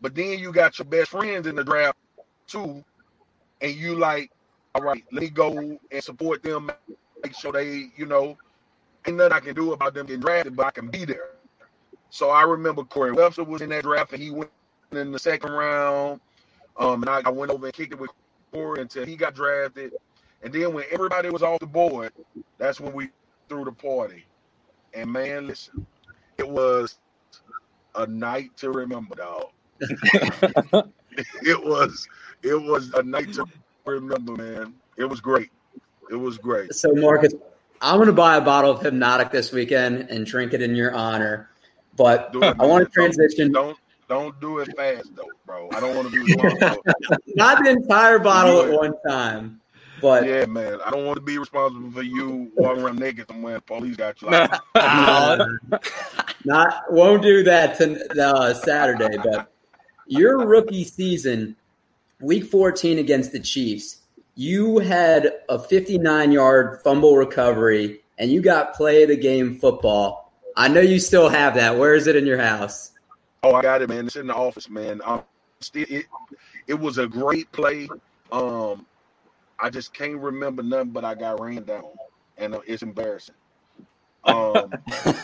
But 0.00 0.14
then 0.14 0.38
you 0.38 0.52
got 0.52 0.78
your 0.78 0.86
best 0.86 1.10
friends 1.10 1.46
in 1.46 1.56
the 1.56 1.64
draft 1.64 1.98
too, 2.46 2.84
and 3.60 3.74
you 3.74 3.96
like, 3.96 4.30
all 4.74 4.82
right, 4.82 5.04
let 5.12 5.22
me 5.22 5.30
go 5.30 5.78
and 5.90 6.04
support 6.04 6.42
them, 6.42 6.70
make 7.22 7.34
sure 7.34 7.52
they, 7.52 7.90
you 7.96 8.06
know, 8.06 8.36
ain't 9.06 9.16
nothing 9.16 9.32
I 9.32 9.40
can 9.40 9.54
do 9.54 9.72
about 9.72 9.94
them 9.94 10.06
getting 10.06 10.20
drafted, 10.20 10.56
but 10.56 10.66
I 10.66 10.70
can 10.70 10.88
be 10.88 11.04
there. 11.04 11.30
So 12.10 12.30
I 12.30 12.42
remember 12.42 12.84
Corey 12.84 13.12
Webster 13.12 13.44
was 13.44 13.62
in 13.62 13.70
that 13.70 13.84
draft 13.84 14.12
and 14.12 14.22
he 14.22 14.30
went 14.30 14.50
in 14.92 15.12
the 15.12 15.18
second 15.18 15.52
round. 15.52 16.20
Um, 16.76 17.02
and 17.02 17.10
I, 17.10 17.22
I 17.24 17.30
went 17.30 17.52
over 17.52 17.66
and 17.66 17.74
kicked 17.74 17.92
it 17.92 18.00
with 18.00 18.10
Corey 18.52 18.80
until 18.80 19.06
he 19.06 19.16
got 19.16 19.34
drafted. 19.34 19.92
And 20.42 20.52
then 20.52 20.72
when 20.74 20.84
everybody 20.90 21.30
was 21.30 21.42
off 21.42 21.60
the 21.60 21.66
board, 21.66 22.12
that's 22.58 22.80
when 22.80 22.92
we 22.92 23.10
threw 23.48 23.64
the 23.64 23.72
party. 23.72 24.24
And 24.94 25.12
man, 25.12 25.46
listen, 25.46 25.86
it 26.38 26.48
was 26.48 26.98
a 27.94 28.06
night 28.06 28.56
to 28.58 28.70
remember, 28.70 29.14
dog. 29.14 29.46
it 31.42 31.64
was 31.64 32.08
it 32.42 32.60
was 32.60 32.92
a 32.94 33.02
night 33.02 33.32
to 33.34 33.46
remember, 33.84 34.36
man. 34.36 34.74
It 34.96 35.04
was 35.04 35.20
great. 35.20 35.50
It 36.10 36.16
was 36.16 36.38
great. 36.38 36.74
So, 36.74 36.92
Marcus, 36.92 37.34
I'm 37.80 37.96
going 37.96 38.08
to 38.08 38.12
buy 38.12 38.36
a 38.36 38.40
bottle 38.40 38.70
of 38.72 38.80
Hypnotiq 38.80 39.30
this 39.30 39.52
weekend 39.52 40.10
and 40.10 40.26
drink 40.26 40.52
it 40.52 40.60
in 40.62 40.74
your 40.74 40.94
honor. 40.94 41.50
But 41.96 42.30
it, 42.34 42.56
I 42.58 42.66
want 42.66 42.84
to 42.84 42.90
transition. 42.90 43.52
Don't 43.52 43.76
don't 44.08 44.38
do 44.40 44.58
it 44.58 44.76
fast 44.76 45.14
though, 45.14 45.30
bro. 45.46 45.68
I 45.72 45.80
don't 45.80 45.94
want 45.94 46.10
to 46.10 46.24
do 46.24 46.24
it. 46.26 47.36
Not 47.36 47.62
the 47.62 47.70
entire 47.70 48.18
bottle 48.18 48.62
at 48.62 48.72
one 48.72 48.94
time. 49.06 49.60
But 50.00 50.26
yeah, 50.26 50.46
man, 50.46 50.78
I 50.84 50.90
don't 50.90 51.04
want 51.04 51.16
to 51.16 51.22
be 51.22 51.38
responsible 51.38 51.90
for 51.90 52.02
you 52.02 52.50
walking 52.56 52.82
around 52.82 52.98
naked 52.98 53.28
somewhere. 53.28 53.60
Police 53.60 53.96
got 53.96 54.20
you. 54.22 54.30
Like, 54.30 54.50
not 56.44 56.84
won't 56.90 57.22
do 57.22 57.42
that 57.44 57.76
to 57.78 58.22
uh, 58.22 58.54
Saturday. 58.54 59.16
But 59.18 59.52
your 60.10 60.44
rookie 60.44 60.84
season, 60.84 61.56
week 62.20 62.44
14 62.44 62.98
against 62.98 63.30
the 63.32 63.38
Chiefs, 63.38 63.98
you 64.34 64.78
had 64.78 65.32
a 65.48 65.58
59 65.58 66.32
yard 66.32 66.80
fumble 66.82 67.16
recovery 67.16 68.00
and 68.18 68.30
you 68.30 68.42
got 68.42 68.74
play 68.74 69.04
of 69.04 69.08
the 69.08 69.16
game 69.16 69.58
football. 69.58 70.32
I 70.56 70.66
know 70.68 70.80
you 70.80 70.98
still 70.98 71.28
have 71.28 71.54
that. 71.54 71.78
Where 71.78 71.94
is 71.94 72.08
it 72.08 72.16
in 72.16 72.26
your 72.26 72.40
house? 72.40 72.90
Oh, 73.44 73.54
I 73.54 73.62
got 73.62 73.82
it, 73.82 73.88
man. 73.88 74.06
It's 74.06 74.16
in 74.16 74.26
the 74.26 74.34
office, 74.34 74.68
man. 74.68 75.00
Um, 75.04 75.22
still, 75.60 75.86
it 75.88 76.06
it 76.66 76.74
was 76.74 76.98
a 76.98 77.06
great 77.06 77.50
play. 77.52 77.88
Um, 78.32 78.84
I 79.58 79.70
just 79.70 79.94
can't 79.94 80.18
remember 80.18 80.62
nothing, 80.62 80.90
but 80.90 81.04
I 81.04 81.14
got 81.14 81.40
ran 81.40 81.62
down, 81.62 81.84
and 82.36 82.54
uh, 82.56 82.60
it's 82.66 82.82
embarrassing. 82.82 83.36
Um, 84.24 84.72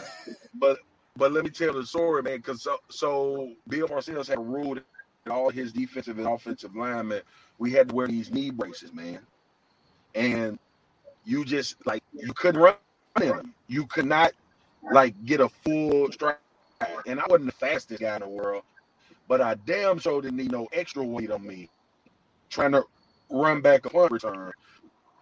but 0.54 0.78
but 1.16 1.32
let 1.32 1.44
me 1.44 1.50
tell 1.50 1.72
the 1.74 1.86
story, 1.86 2.22
man. 2.22 2.38
Because 2.38 2.62
so, 2.62 2.78
so 2.90 3.52
Bill 3.68 3.88
Parcells 3.88 4.28
had 4.28 4.38
ruled 4.38 4.80
all 5.30 5.50
his 5.50 5.72
defensive 5.72 6.18
and 6.18 6.26
offensive 6.26 6.74
linemen, 6.76 7.22
we 7.58 7.72
had 7.72 7.88
to 7.88 7.94
wear 7.94 8.06
these 8.06 8.30
knee 8.30 8.50
braces, 8.50 8.92
man. 8.92 9.18
And 10.14 10.58
you 11.24 11.44
just 11.44 11.76
like 11.86 12.02
you 12.12 12.32
couldn't 12.34 12.60
run 12.60 12.74
them. 13.16 13.54
You 13.68 13.86
could 13.86 14.06
not 14.06 14.32
like 14.92 15.14
get 15.24 15.40
a 15.40 15.48
full 15.48 16.10
stride. 16.12 16.36
And 17.06 17.18
I 17.20 17.24
wasn't 17.28 17.46
the 17.46 17.52
fastest 17.52 18.00
guy 18.00 18.16
in 18.16 18.22
the 18.22 18.28
world, 18.28 18.62
but 19.28 19.40
I 19.40 19.54
damn 19.66 19.98
sure 19.98 20.20
didn't 20.22 20.36
need 20.36 20.52
no 20.52 20.68
extra 20.72 21.02
weight 21.02 21.30
on 21.30 21.46
me 21.46 21.70
trying 22.50 22.72
to 22.72 22.84
run 23.30 23.60
back 23.60 23.86
a 23.86 23.90
punt 23.90 24.12
return. 24.12 24.52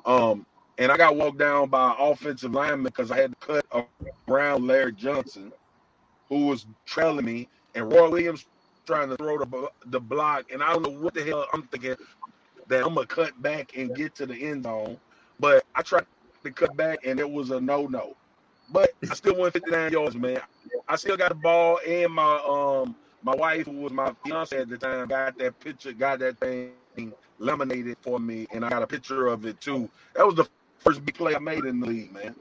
Um, 0.04 0.46
and 0.78 0.90
I 0.90 0.96
got 0.96 1.16
walked 1.16 1.38
down 1.38 1.68
by 1.68 1.94
offensive 1.98 2.52
lineman 2.52 2.84
because 2.84 3.10
I 3.10 3.16
had 3.16 3.32
to 3.40 3.62
cut 3.70 3.88
around 4.28 4.66
Larry 4.66 4.92
Johnson, 4.92 5.52
who 6.28 6.46
was 6.46 6.66
trailing 6.86 7.24
me, 7.24 7.48
and 7.74 7.90
Roy 7.92 8.10
Williams 8.10 8.46
trying 8.86 9.08
to 9.08 9.16
throw 9.16 9.38
the 9.38 9.70
the 9.86 10.00
block, 10.00 10.52
and 10.52 10.62
I 10.62 10.72
don't 10.72 10.82
know 10.82 11.00
what 11.00 11.14
the 11.14 11.24
hell 11.24 11.46
I'm 11.52 11.62
thinking 11.64 11.96
that 12.68 12.84
I'm 12.84 12.94
gonna 12.94 13.06
cut 13.06 13.40
back 13.42 13.76
and 13.76 13.94
get 13.94 14.14
to 14.16 14.26
the 14.26 14.34
end 14.34 14.64
zone, 14.64 14.98
but 15.40 15.64
I 15.74 15.82
tried 15.82 16.06
to 16.42 16.50
cut 16.50 16.76
back 16.76 17.00
and 17.04 17.18
it 17.18 17.30
was 17.30 17.50
a 17.50 17.60
no 17.60 17.86
no. 17.86 18.14
But 18.70 18.92
I 19.10 19.14
still 19.14 19.38
went 19.38 19.52
59 19.52 19.92
yards, 19.92 20.16
man. 20.16 20.40
I 20.88 20.96
still 20.96 21.16
got 21.16 21.30
the 21.30 21.34
ball, 21.34 21.80
and 21.86 22.12
my 22.12 22.40
um 22.46 22.94
my 23.22 23.34
wife, 23.34 23.66
who 23.66 23.72
was 23.72 23.92
my 23.92 24.12
fiance 24.24 24.56
at 24.56 24.68
the 24.68 24.76
time, 24.76 25.08
got 25.08 25.38
that 25.38 25.58
picture, 25.60 25.92
got 25.92 26.18
that 26.20 26.38
thing 26.38 26.72
laminated 27.38 27.96
for 28.02 28.18
me, 28.20 28.46
and 28.52 28.64
I 28.64 28.68
got 28.68 28.82
a 28.82 28.86
picture 28.86 29.28
of 29.28 29.46
it 29.46 29.60
too. 29.60 29.88
That 30.14 30.26
was 30.26 30.34
the 30.34 30.46
first 30.78 31.04
big 31.04 31.14
play 31.14 31.34
I 31.34 31.38
made 31.38 31.64
in 31.64 31.80
the 31.80 31.86
league, 31.86 32.12
man. 32.12 32.34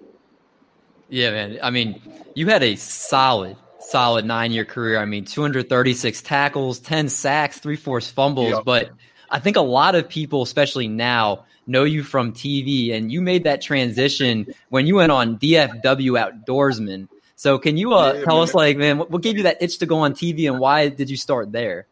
Yeah, 1.09 1.31
man. 1.31 1.59
I 1.61 1.69
mean, 1.69 2.01
you 2.35 2.47
had 2.47 2.63
a 2.63 2.75
solid 2.75 3.57
solid 3.93 4.25
nine 4.25 4.51
year 4.51 4.65
career. 4.65 4.97
I 4.97 5.05
mean, 5.05 5.23
236 5.23 6.23
tackles, 6.23 6.79
10 6.79 7.09
sacks, 7.09 7.59
three 7.59 7.75
forced 7.75 8.11
fumbles. 8.15 8.49
Yep. 8.49 8.65
But 8.65 8.89
I 9.29 9.37
think 9.37 9.55
a 9.55 9.61
lot 9.61 9.93
of 9.93 10.09
people, 10.09 10.41
especially 10.41 10.87
now, 10.87 11.45
know 11.67 11.83
you 11.83 12.01
from 12.01 12.33
TV, 12.33 12.91
and 12.91 13.11
you 13.11 13.21
made 13.21 13.43
that 13.43 13.61
transition 13.61 14.47
when 14.69 14.87
you 14.87 14.95
went 14.95 15.11
on 15.11 15.37
DFW 15.37 16.17
Outdoorsman. 16.17 17.07
So, 17.35 17.59
can 17.59 17.77
you 17.77 17.93
uh, 17.93 18.13
yeah, 18.13 18.23
tell 18.23 18.37
man. 18.37 18.43
us, 18.43 18.55
like, 18.55 18.77
man, 18.77 18.97
what, 18.97 19.11
what 19.11 19.21
gave 19.21 19.37
you 19.37 19.43
that 19.43 19.61
itch 19.61 19.77
to 19.77 19.85
go 19.85 19.99
on 19.99 20.13
TV, 20.13 20.49
and 20.49 20.59
why 20.59 20.89
did 20.89 21.11
you 21.11 21.17
start 21.17 21.51
there? 21.51 21.85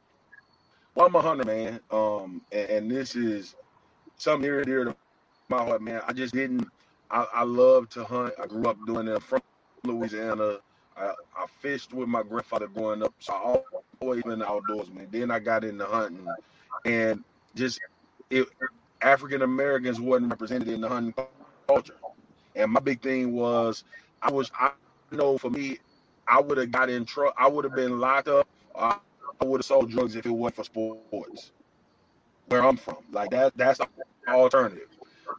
Well, 0.96 1.06
I'm 1.06 1.16
a 1.16 1.22
hunter, 1.22 1.44
man, 1.44 1.80
um, 1.92 2.42
and, 2.52 2.70
and, 2.70 2.92
this 2.92 3.16
is 3.16 3.56
something 4.18 4.42
near 4.42 4.58
and 4.58 4.66
dear 4.66 4.84
to 4.86 4.96
my 5.50 5.64
heart, 5.64 5.84
man. 5.84 6.02
I 6.08 6.14
just 6.14 6.34
didn't. 6.34 6.68
I, 7.12 7.28
I 7.34 7.44
love 7.44 7.90
to 7.90 8.04
hunt. 8.04 8.34
I 8.42 8.48
grew 8.48 8.66
up 8.66 8.78
doing 8.88 9.08
it 9.08 9.22
from 9.22 9.42
Louisiana. 9.84 10.58
I, 10.98 11.14
I 11.38 11.46
fished 11.62 11.94
with 11.94 12.08
my 12.08 12.24
grandfather 12.24 12.68
growing 12.68 13.04
up, 13.04 13.14
so 13.20 13.34
I 13.34 13.62
always 14.02 14.24
been 14.24 14.42
outdoors, 14.42 14.90
man. 14.92 15.08
Then 15.12 15.32
I 15.32 15.40
got 15.40 15.64
into 15.64 15.86
hunting, 15.86 16.28
and 16.86 17.24
just 17.56 17.80
it 18.30 18.48
African 19.02 19.42
Americans 19.42 20.00
wasn't 20.00 20.30
represented 20.30 20.68
in 20.68 20.82
the 20.82 20.90
hunting 20.90 21.14
culture. 21.68 21.96
And 22.56 22.72
my 22.72 22.80
big 22.80 23.02
thing 23.02 23.34
was 23.34 23.84
I 24.22 24.32
was 24.32 24.52
I 24.60 24.72
know 25.12 25.38
for 25.38 25.50
me, 25.50 25.80
I 26.28 26.40
would 26.40 26.58
have 26.58 26.72
got 26.72 26.90
in 26.90 27.06
trouble. 27.06 27.34
I 27.38 27.48
would 27.48 27.66
have 27.66 27.76
been 27.76 28.00
locked 28.00 28.28
up. 28.28 28.48
I 28.76 28.98
would 29.44 29.60
have 29.60 29.66
sold 29.66 29.92
drugs 29.92 30.16
if 30.16 30.26
it 30.26 30.32
wasn't 30.32 30.56
for 30.58 30.64
sports. 30.66 31.52
Where 32.48 32.64
I'm 32.64 32.78
from, 32.78 32.98
like 33.12 33.32
that, 33.32 33.56
that's 33.56 33.80
the 33.80 33.88
alternative. 34.28 34.90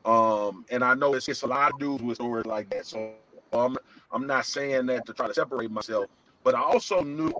Um, 0.04 0.64
and 0.70 0.82
I 0.82 0.94
know 0.94 1.14
it's, 1.14 1.28
it's 1.28 1.42
a 1.42 1.46
lot 1.46 1.72
of 1.72 1.78
dudes 1.78 2.02
with 2.02 2.16
stories 2.16 2.46
like 2.46 2.70
that. 2.70 2.86
So 2.86 3.12
I'm 3.52 3.76
I'm 4.12 4.26
not 4.26 4.46
saying 4.46 4.86
that 4.86 5.06
to 5.06 5.14
try 5.14 5.28
to 5.28 5.34
separate 5.34 5.70
myself, 5.70 6.06
but 6.44 6.54
I 6.54 6.62
also 6.62 7.02
knew 7.02 7.32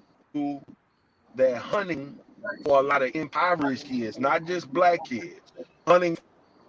that 1.35 1.57
hunting 1.59 2.19
for 2.65 2.79
a 2.81 2.83
lot 2.83 3.03
of 3.03 3.11
impoverished 3.15 3.87
kids, 3.87 4.19
not 4.19 4.45
just 4.45 4.73
black 4.73 5.05
kids, 5.05 5.53
hunting 5.87 6.17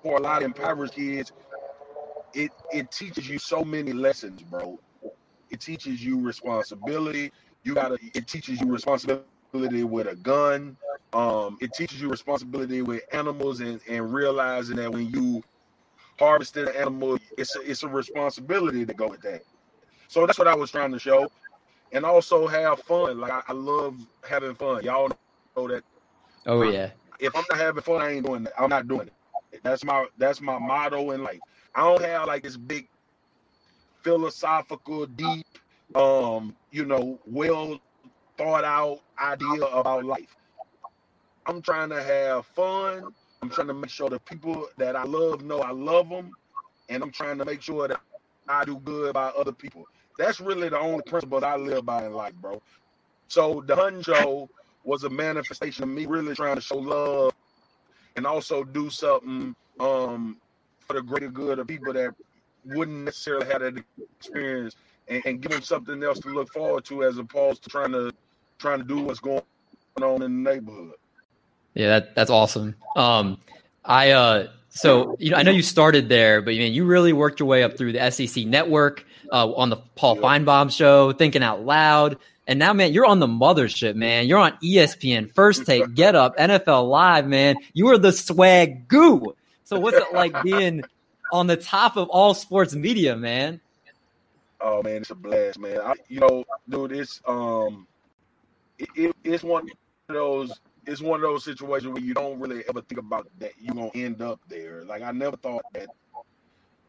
for 0.03 0.17
a 0.17 0.21
lot 0.21 0.41
of 0.41 0.45
impoverished 0.47 0.95
kids, 0.95 1.31
it 2.33 2.51
it 2.71 2.91
teaches 2.91 3.29
you 3.29 3.39
so 3.39 3.63
many 3.63 3.93
lessons, 3.93 4.43
bro. 4.43 4.79
It 5.49 5.61
teaches 5.61 6.03
you 6.03 6.19
responsibility. 6.21 7.31
You 7.63 7.75
gotta. 7.75 7.97
It 8.13 8.27
teaches 8.27 8.61
you 8.61 8.71
responsibility 8.71 9.37
with 9.39 9.67
a 10.07 10.15
gun. 10.15 10.77
Um, 11.13 11.57
it 11.61 11.73
teaches 11.73 12.01
you 12.01 12.09
responsibility 12.09 12.81
with 12.81 13.03
animals 13.13 13.61
and 13.61 13.81
and 13.87 14.13
realizing 14.13 14.77
that 14.77 14.91
when 14.91 15.07
you 15.09 15.43
harvest 16.19 16.57
an 16.57 16.69
animal, 16.69 17.19
it's 17.37 17.55
a, 17.55 17.61
it's 17.61 17.83
a 17.83 17.87
responsibility 17.87 18.85
to 18.85 18.93
go 18.93 19.09
with 19.09 19.21
that. 19.21 19.41
So 20.07 20.25
that's 20.25 20.39
what 20.39 20.47
I 20.47 20.55
was 20.55 20.71
trying 20.71 20.91
to 20.91 20.99
show, 20.99 21.31
and 21.91 22.05
also 22.05 22.47
have 22.47 22.79
fun. 22.81 23.19
Like 23.19 23.31
I, 23.31 23.41
I 23.47 23.53
love 23.53 23.97
having 24.27 24.55
fun. 24.55 24.83
Y'all 24.83 25.11
know 25.57 25.67
that. 25.67 25.83
Oh 26.45 26.63
yeah. 26.63 26.91
If 27.19 27.35
I'm 27.35 27.45
not 27.49 27.59
having 27.59 27.83
fun, 27.83 28.01
I 28.01 28.11
ain't 28.11 28.25
doing 28.25 28.45
it. 28.45 28.53
I'm 28.59 28.69
not 28.69 28.87
doing 28.87 29.07
it. 29.07 29.13
That's 29.63 29.83
my 29.83 30.07
that's 30.17 30.41
my 30.41 30.59
motto 30.59 31.11
in 31.11 31.23
life. 31.23 31.41
I 31.75 31.81
don't 31.81 32.03
have 32.03 32.27
like 32.27 32.43
this 32.43 32.57
big 32.57 32.87
philosophical, 34.03 35.05
deep, 35.05 35.47
um, 35.95 36.55
you 36.71 36.85
know, 36.85 37.19
well 37.25 37.79
thought 38.37 38.63
out 38.63 38.99
idea 39.21 39.63
about 39.65 40.05
life. 40.05 40.35
I'm 41.45 41.61
trying 41.61 41.89
to 41.89 42.01
have 42.01 42.45
fun. 42.47 43.13
I'm 43.43 43.49
trying 43.49 43.67
to 43.67 43.73
make 43.73 43.89
sure 43.89 44.09
the 44.09 44.21
people 44.21 44.69
that 44.77 44.95
I 44.95 45.03
love 45.03 45.43
know 45.43 45.59
I 45.59 45.71
love 45.71 46.07
them, 46.07 46.33
and 46.87 47.03
I'm 47.03 47.11
trying 47.11 47.37
to 47.39 47.43
make 47.43 47.61
sure 47.61 47.89
that 47.89 47.99
I 48.47 48.63
do 48.63 48.77
good 48.77 49.13
by 49.13 49.33
other 49.37 49.51
people. 49.51 49.85
That's 50.17 50.39
really 50.39 50.69
the 50.69 50.79
only 50.79 51.03
principle 51.03 51.43
I 51.43 51.57
live 51.57 51.85
by 51.85 52.05
in 52.05 52.13
life, 52.13 52.33
bro. 52.35 52.61
So 53.27 53.61
the 53.67 53.75
Hun 53.75 54.01
Show 54.01 54.49
was 54.85 55.03
a 55.03 55.09
manifestation 55.09 55.83
of 55.83 55.89
me 55.89 56.05
really 56.05 56.33
trying 56.35 56.55
to 56.55 56.61
show 56.61 56.77
love 56.77 57.33
and 58.15 58.25
also 58.25 58.63
do 58.63 58.89
something 58.89 59.53
um, 59.77 60.37
for 60.79 60.93
the 60.93 61.01
greater 61.01 61.27
good 61.27 61.59
of 61.59 61.67
people 61.67 61.91
that 61.91 62.15
wouldn't 62.63 63.03
necessarily 63.03 63.45
have 63.47 63.59
that 63.59 63.83
experience 64.19 64.77
and, 65.09 65.21
and 65.25 65.41
give 65.41 65.51
them 65.51 65.61
something 65.61 66.01
else 66.01 66.19
to 66.19 66.29
look 66.29 66.47
forward 66.53 66.85
to 66.85 67.03
as 67.03 67.17
opposed 67.17 67.61
to 67.63 67.69
trying 67.69 67.91
to 67.91 68.13
trying 68.57 68.79
to 68.79 68.85
do 68.85 69.01
what's 69.01 69.19
going 69.19 69.41
on 70.01 70.21
in 70.21 70.43
the 70.43 70.51
neighborhood. 70.51 70.93
Yeah, 71.73 71.87
that, 71.99 72.15
that's 72.15 72.29
awesome. 72.29 72.75
Um, 72.95 73.39
I 73.83 74.11
uh, 74.11 74.47
so 74.69 75.15
you 75.19 75.31
know, 75.31 75.37
I 75.37 75.43
know 75.43 75.51
you 75.51 75.63
started 75.63 76.09
there, 76.09 76.41
but 76.41 76.55
man, 76.55 76.73
you 76.73 76.85
really 76.85 77.13
worked 77.13 77.39
your 77.39 77.47
way 77.47 77.63
up 77.63 77.77
through 77.77 77.93
the 77.93 78.11
SEC 78.11 78.45
network 78.45 79.05
uh, 79.31 79.51
on 79.53 79.69
the 79.69 79.77
Paul 79.95 80.17
Finebaum 80.17 80.71
show, 80.71 81.11
thinking 81.11 81.43
out 81.43 81.65
loud, 81.65 82.17
and 82.47 82.59
now, 82.59 82.73
man, 82.73 82.91
you're 82.91 83.05
on 83.05 83.19
the 83.19 83.27
mothership, 83.27 83.95
man. 83.95 84.27
You're 84.27 84.39
on 84.39 84.57
ESPN, 84.63 85.33
First 85.33 85.65
Take, 85.65 85.93
Get 85.95 86.15
Up, 86.15 86.35
NFL 86.37 86.89
Live, 86.89 87.25
man. 87.25 87.55
You 87.73 87.87
are 87.89 87.97
the 87.97 88.09
Swagu. 88.09 89.33
So, 89.63 89.79
what's 89.79 89.97
it 89.97 90.13
like 90.13 90.43
being 90.43 90.83
on 91.31 91.47
the 91.47 91.55
top 91.55 91.95
of 91.95 92.09
all 92.09 92.33
sports 92.33 92.75
media, 92.75 93.15
man? 93.15 93.61
Oh 94.59 94.81
man, 94.83 94.97
it's 94.97 95.09
a 95.09 95.15
blast, 95.15 95.59
man. 95.59 95.79
I, 95.81 95.93
you 96.09 96.19
know, 96.19 96.43
dude, 96.69 96.91
it's 96.91 97.21
um, 97.25 97.87
it, 98.77 98.89
it, 98.95 99.15
it's 99.23 99.43
one 99.43 99.69
of 100.09 100.15
those 100.15 100.59
it's 100.85 101.01
one 101.01 101.15
of 101.15 101.21
those 101.21 101.43
situations 101.43 101.93
where 101.93 102.03
you 102.03 102.13
don't 102.13 102.39
really 102.39 102.63
ever 102.67 102.81
think 102.81 102.99
about 102.99 103.27
that 103.39 103.53
you're 103.59 103.75
gonna 103.75 103.91
end 103.95 104.21
up 104.21 104.39
there. 104.47 104.83
Like 104.83 105.01
I 105.01 105.11
never 105.11 105.37
thought 105.37 105.63
that, 105.73 105.87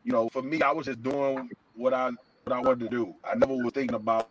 you 0.04 0.12
know, 0.12 0.28
for 0.28 0.42
me, 0.42 0.62
I 0.62 0.72
was 0.72 0.86
just 0.86 1.02
doing 1.02 1.50
what 1.76 1.94
I 1.94 2.10
what 2.44 2.56
I 2.56 2.60
wanted 2.60 2.80
to 2.80 2.88
do. 2.88 3.14
I 3.24 3.36
never 3.36 3.54
was 3.54 3.72
thinking 3.72 3.94
about, 3.94 4.28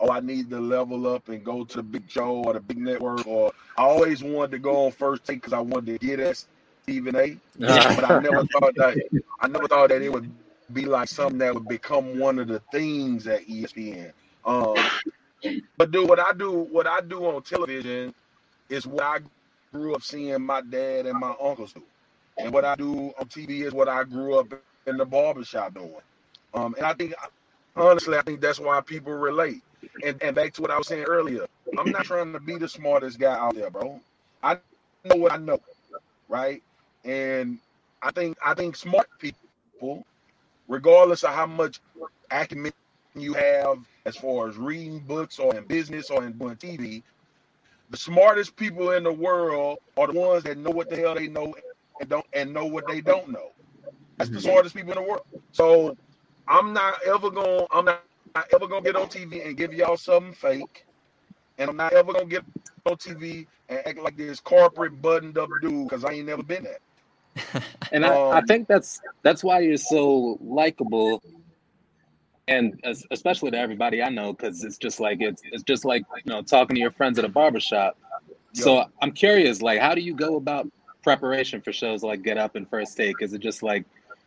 oh, 0.00 0.10
I 0.10 0.20
need 0.20 0.50
to 0.50 0.60
level 0.60 1.06
up 1.06 1.28
and 1.28 1.44
go 1.44 1.64
to 1.64 1.76
the 1.76 1.82
big 1.82 2.10
show 2.10 2.42
or 2.44 2.54
the 2.54 2.60
big 2.60 2.78
network. 2.78 3.26
Or 3.26 3.52
I 3.76 3.82
always 3.82 4.22
wanted 4.22 4.52
to 4.52 4.58
go 4.58 4.86
on 4.86 4.92
first 4.92 5.24
take 5.24 5.38
because 5.38 5.52
I 5.52 5.60
wanted 5.60 6.00
to 6.00 6.06
get 6.06 6.20
at 6.20 6.44
Stephen 6.82 7.16
A. 7.16 7.36
but 7.58 8.10
I 8.10 8.18
never 8.20 8.44
thought 8.46 8.74
that 8.76 8.98
I 9.40 9.48
never 9.48 9.68
thought 9.68 9.90
that 9.90 10.02
it 10.02 10.12
would 10.12 10.30
be 10.72 10.86
like 10.86 11.08
something 11.08 11.38
that 11.38 11.52
would 11.54 11.68
become 11.68 12.18
one 12.18 12.38
of 12.38 12.48
the 12.48 12.60
things 12.72 13.26
at 13.26 13.46
ESPN. 13.46 14.12
Um, 14.44 14.76
but 15.76 15.90
do 15.90 16.06
what 16.06 16.18
I 16.18 16.32
do, 16.32 16.52
what 16.70 16.86
I 16.86 17.00
do 17.00 17.26
on 17.26 17.42
television 17.42 18.14
is 18.70 18.86
what 18.86 19.04
I 19.04 19.20
grew 19.72 19.96
up 19.96 20.02
seeing 20.02 20.42
my 20.42 20.62
dad 20.62 21.06
and 21.06 21.20
my 21.20 21.34
uncles 21.42 21.74
do. 21.74 21.82
and 22.38 22.52
what 22.52 22.66
I 22.66 22.76
do 22.76 23.12
on 23.20 23.26
TV 23.28 23.62
is 23.62 23.74
what 23.74 23.88
I 23.88 24.04
grew 24.04 24.38
up 24.38 24.48
in 24.86 24.98
the 24.98 25.06
barbershop 25.06 25.74
doing. 25.74 25.94
Um, 26.54 26.74
and 26.76 26.86
I 26.86 26.94
think, 26.94 27.14
honestly, 27.76 28.18
I 28.18 28.22
think 28.22 28.42
that's 28.42 28.60
why 28.60 28.82
people 28.82 29.14
relate. 29.14 29.62
And, 30.04 30.22
and 30.22 30.36
back 30.36 30.54
to 30.54 30.62
what 30.62 30.72
I 30.72 30.78
was 30.78 30.88
saying 30.88 31.04
earlier, 31.04 31.46
I'm 31.78 31.90
not 31.92 32.04
trying 32.06 32.32
to 32.34 32.40
be 32.40 32.58
the 32.58 32.68
smartest 32.68 33.20
guy 33.20 33.36
out 33.38 33.56
there, 33.56 33.70
bro. 33.70 34.00
I 34.42 34.58
know 35.04 35.16
what 35.16 35.32
I 35.32 35.38
know, 35.38 35.60
right? 36.28 36.62
And 37.04 37.58
I 38.02 38.12
think 38.12 38.38
I 38.44 38.54
think 38.54 38.76
smart 38.76 39.08
people, 39.20 40.04
regardless 40.68 41.24
of 41.24 41.34
how 41.34 41.46
much 41.46 41.80
acumen 42.30 42.72
you 43.16 43.34
have 43.34 43.78
as 44.06 44.16
far 44.16 44.48
as 44.48 44.56
reading 44.56 45.00
books 45.00 45.38
or 45.40 45.56
in 45.56 45.64
business 45.66 46.10
or 46.10 46.24
in 46.24 46.32
doing 46.38 46.56
TV, 46.56 47.02
the 47.90 47.96
smartest 47.96 48.56
people 48.56 48.92
in 48.92 49.02
the 49.02 49.12
world 49.12 49.78
are 49.96 50.06
the 50.06 50.18
ones 50.18 50.44
that 50.44 50.56
know 50.58 50.70
what 50.70 50.88
the 50.88 50.96
hell 50.96 51.14
they 51.14 51.26
know 51.26 51.54
and 52.00 52.08
don't 52.08 52.26
and 52.32 52.52
know 52.54 52.64
what 52.64 52.86
they 52.86 53.00
don't 53.00 53.28
know. 53.28 53.50
That's 54.16 54.30
the 54.30 54.36
mm-hmm. 54.36 54.48
smartest 54.48 54.74
people 54.74 54.92
in 54.92 55.02
the 55.02 55.08
world. 55.08 55.24
So 55.52 55.96
I'm 56.46 56.72
not 56.72 56.94
ever 57.06 57.30
gonna 57.30 57.66
I'm 57.70 57.84
not, 57.84 58.02
not 58.34 58.46
ever 58.54 58.68
gonna 58.68 58.82
get 58.82 58.96
on 58.96 59.08
TV 59.08 59.46
and 59.46 59.56
give 59.56 59.74
y'all 59.74 59.96
something 59.96 60.32
fake. 60.32 60.86
And 61.58 61.68
I'm 61.68 61.76
not 61.76 61.92
ever 61.92 62.12
gonna 62.12 62.26
get 62.26 62.44
on 62.86 62.96
TV 62.96 63.46
and 63.68 63.80
act 63.84 63.98
like 63.98 64.16
this 64.16 64.40
corporate 64.40 65.02
buttoned 65.02 65.36
up 65.36 65.50
dude 65.60 65.88
because 65.88 66.04
I 66.04 66.12
ain't 66.12 66.26
never 66.26 66.42
been 66.42 66.64
that. 66.64 67.62
and 67.92 68.04
I, 68.04 68.08
um, 68.08 68.32
I 68.32 68.40
think 68.42 68.68
that's 68.68 69.00
that's 69.22 69.42
why 69.42 69.60
you're 69.60 69.76
so 69.76 70.38
likable 70.40 71.22
and 72.50 72.78
especially 73.12 73.52
to 73.52 73.58
everybody 73.58 74.02
I 74.02 74.10
know, 74.10 74.32
because 74.32 74.64
it's 74.64 74.76
just 74.76 75.00
like 75.00 75.22
it's 75.22 75.40
it's 75.44 75.62
just 75.62 75.84
like 75.84 76.02
you 76.24 76.32
know 76.32 76.42
talking 76.42 76.74
to 76.74 76.80
your 76.80 76.90
friends 76.90 77.18
at 77.18 77.24
a 77.24 77.28
barbershop. 77.28 77.96
So 78.52 78.84
I'm 79.00 79.12
curious, 79.12 79.62
like, 79.62 79.78
how 79.80 79.94
do 79.94 80.00
you 80.00 80.12
go 80.12 80.36
about 80.36 80.66
preparation 81.04 81.60
for 81.60 81.72
shows 81.72 82.02
like 82.02 82.22
Get 82.22 82.36
Up 82.36 82.56
and 82.56 82.68
First 82.68 82.96
Take? 82.96 83.22
Is 83.22 83.32
it 83.32 83.38
just 83.38 83.62
like 83.62 83.84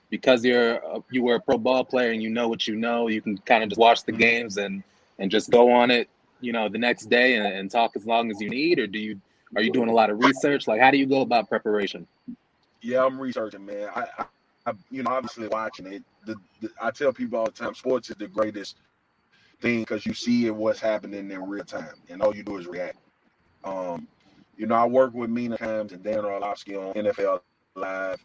because 0.10 0.46
you're 0.46 0.76
a, 0.76 1.04
you 1.12 1.24
were 1.24 1.36
a 1.36 1.40
pro 1.40 1.58
ball 1.58 1.84
player 1.84 2.12
and 2.12 2.24
you 2.24 2.30
know 2.30 2.48
what 2.48 2.66
you 2.66 2.76
know, 2.76 3.10
you 3.10 3.22
can 3.22 3.38
kind 3.40 3.64
of 3.64 3.70
just 3.70 3.80
watch 3.80 4.04
the 4.06 4.14
games 4.14 4.58
and 4.58 4.84
and 5.20 5.30
just 5.30 5.52
go 5.52 5.72
on 5.72 5.92
it, 5.92 6.10
you 6.40 6.54
know, 6.54 6.70
the 6.70 6.78
next 6.78 7.10
day 7.10 7.36
and, 7.36 7.46
and 7.46 7.70
talk 7.70 7.92
as 7.96 8.06
long 8.06 8.32
as 8.32 8.40
you 8.40 8.50
need, 8.50 8.80
or 8.80 8.88
do 8.88 9.00
you 9.00 9.20
are 9.58 9.62
you 9.62 9.72
doing 9.72 9.90
a 9.90 9.94
lot 9.94 10.10
of 10.10 10.20
research? 10.20 10.66
Like, 10.66 10.80
how 10.80 10.92
do 10.92 10.98
you 10.98 11.06
go 11.06 11.22
about 11.22 11.50
preparation? 11.50 12.08
Yeah, 12.82 13.06
I'm 13.06 13.20
researching, 13.20 13.66
man. 13.66 13.90
I, 13.94 14.26
I 14.66 14.74
you 14.90 15.04
know, 15.04 15.12
obviously 15.12 15.48
watching 15.48 15.92
it. 15.92 16.04
The, 16.26 16.36
the, 16.62 16.70
I 16.82 16.92
tell 16.92 17.14
people 17.14 17.40
all 17.40 17.46
the 17.46 17.52
time, 17.52 17.76
sports 17.76 18.10
is 18.10 18.16
the 18.16 18.28
greatest 18.28 18.78
thing 19.62 19.82
because 19.82 20.06
you 20.06 20.14
see 20.14 20.48
it 20.48 20.56
what's 20.56 20.80
happening 20.80 21.30
in 21.32 21.50
real 21.50 21.66
time, 21.66 21.96
and 22.10 22.22
all 22.22 22.36
you 22.36 22.44
do 22.44 22.58
is 22.58 22.68
react. 22.68 22.98
Um, 23.64 24.08
you 24.58 24.68
know, 24.68 24.76
I 24.76 24.86
work 24.86 25.14
with 25.14 25.30
Mina 25.30 25.58
Kimes 25.58 25.92
and 25.94 26.04
Dan 26.04 26.20
Orlovsky 26.20 26.76
on 26.76 26.94
NFL 26.94 27.42
Live, 27.76 28.24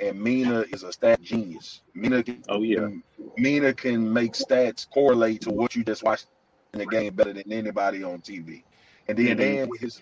and 0.00 0.20
Mina 0.20 0.64
is 0.72 0.82
a 0.82 0.92
stat 0.92 1.22
genius. 1.22 1.80
Mina, 1.94 2.22
can, 2.22 2.42
oh 2.48 2.62
yeah, 2.62 2.88
Mina 3.36 3.72
can 3.72 4.12
make 4.12 4.32
stats 4.32 4.88
correlate 4.90 5.42
to 5.42 5.50
what 5.50 5.74
you 5.76 5.84
just 5.84 6.02
watched 6.02 6.26
in 6.72 6.80
the 6.80 6.86
game 6.86 7.14
better 7.14 7.32
than 7.32 7.50
anybody 7.52 8.02
on 8.02 8.20
TV. 8.20 8.62
And 9.08 9.16
then 9.16 9.26
mm-hmm. 9.26 9.38
Dan 9.38 9.68
with 9.68 9.80
his 9.80 10.00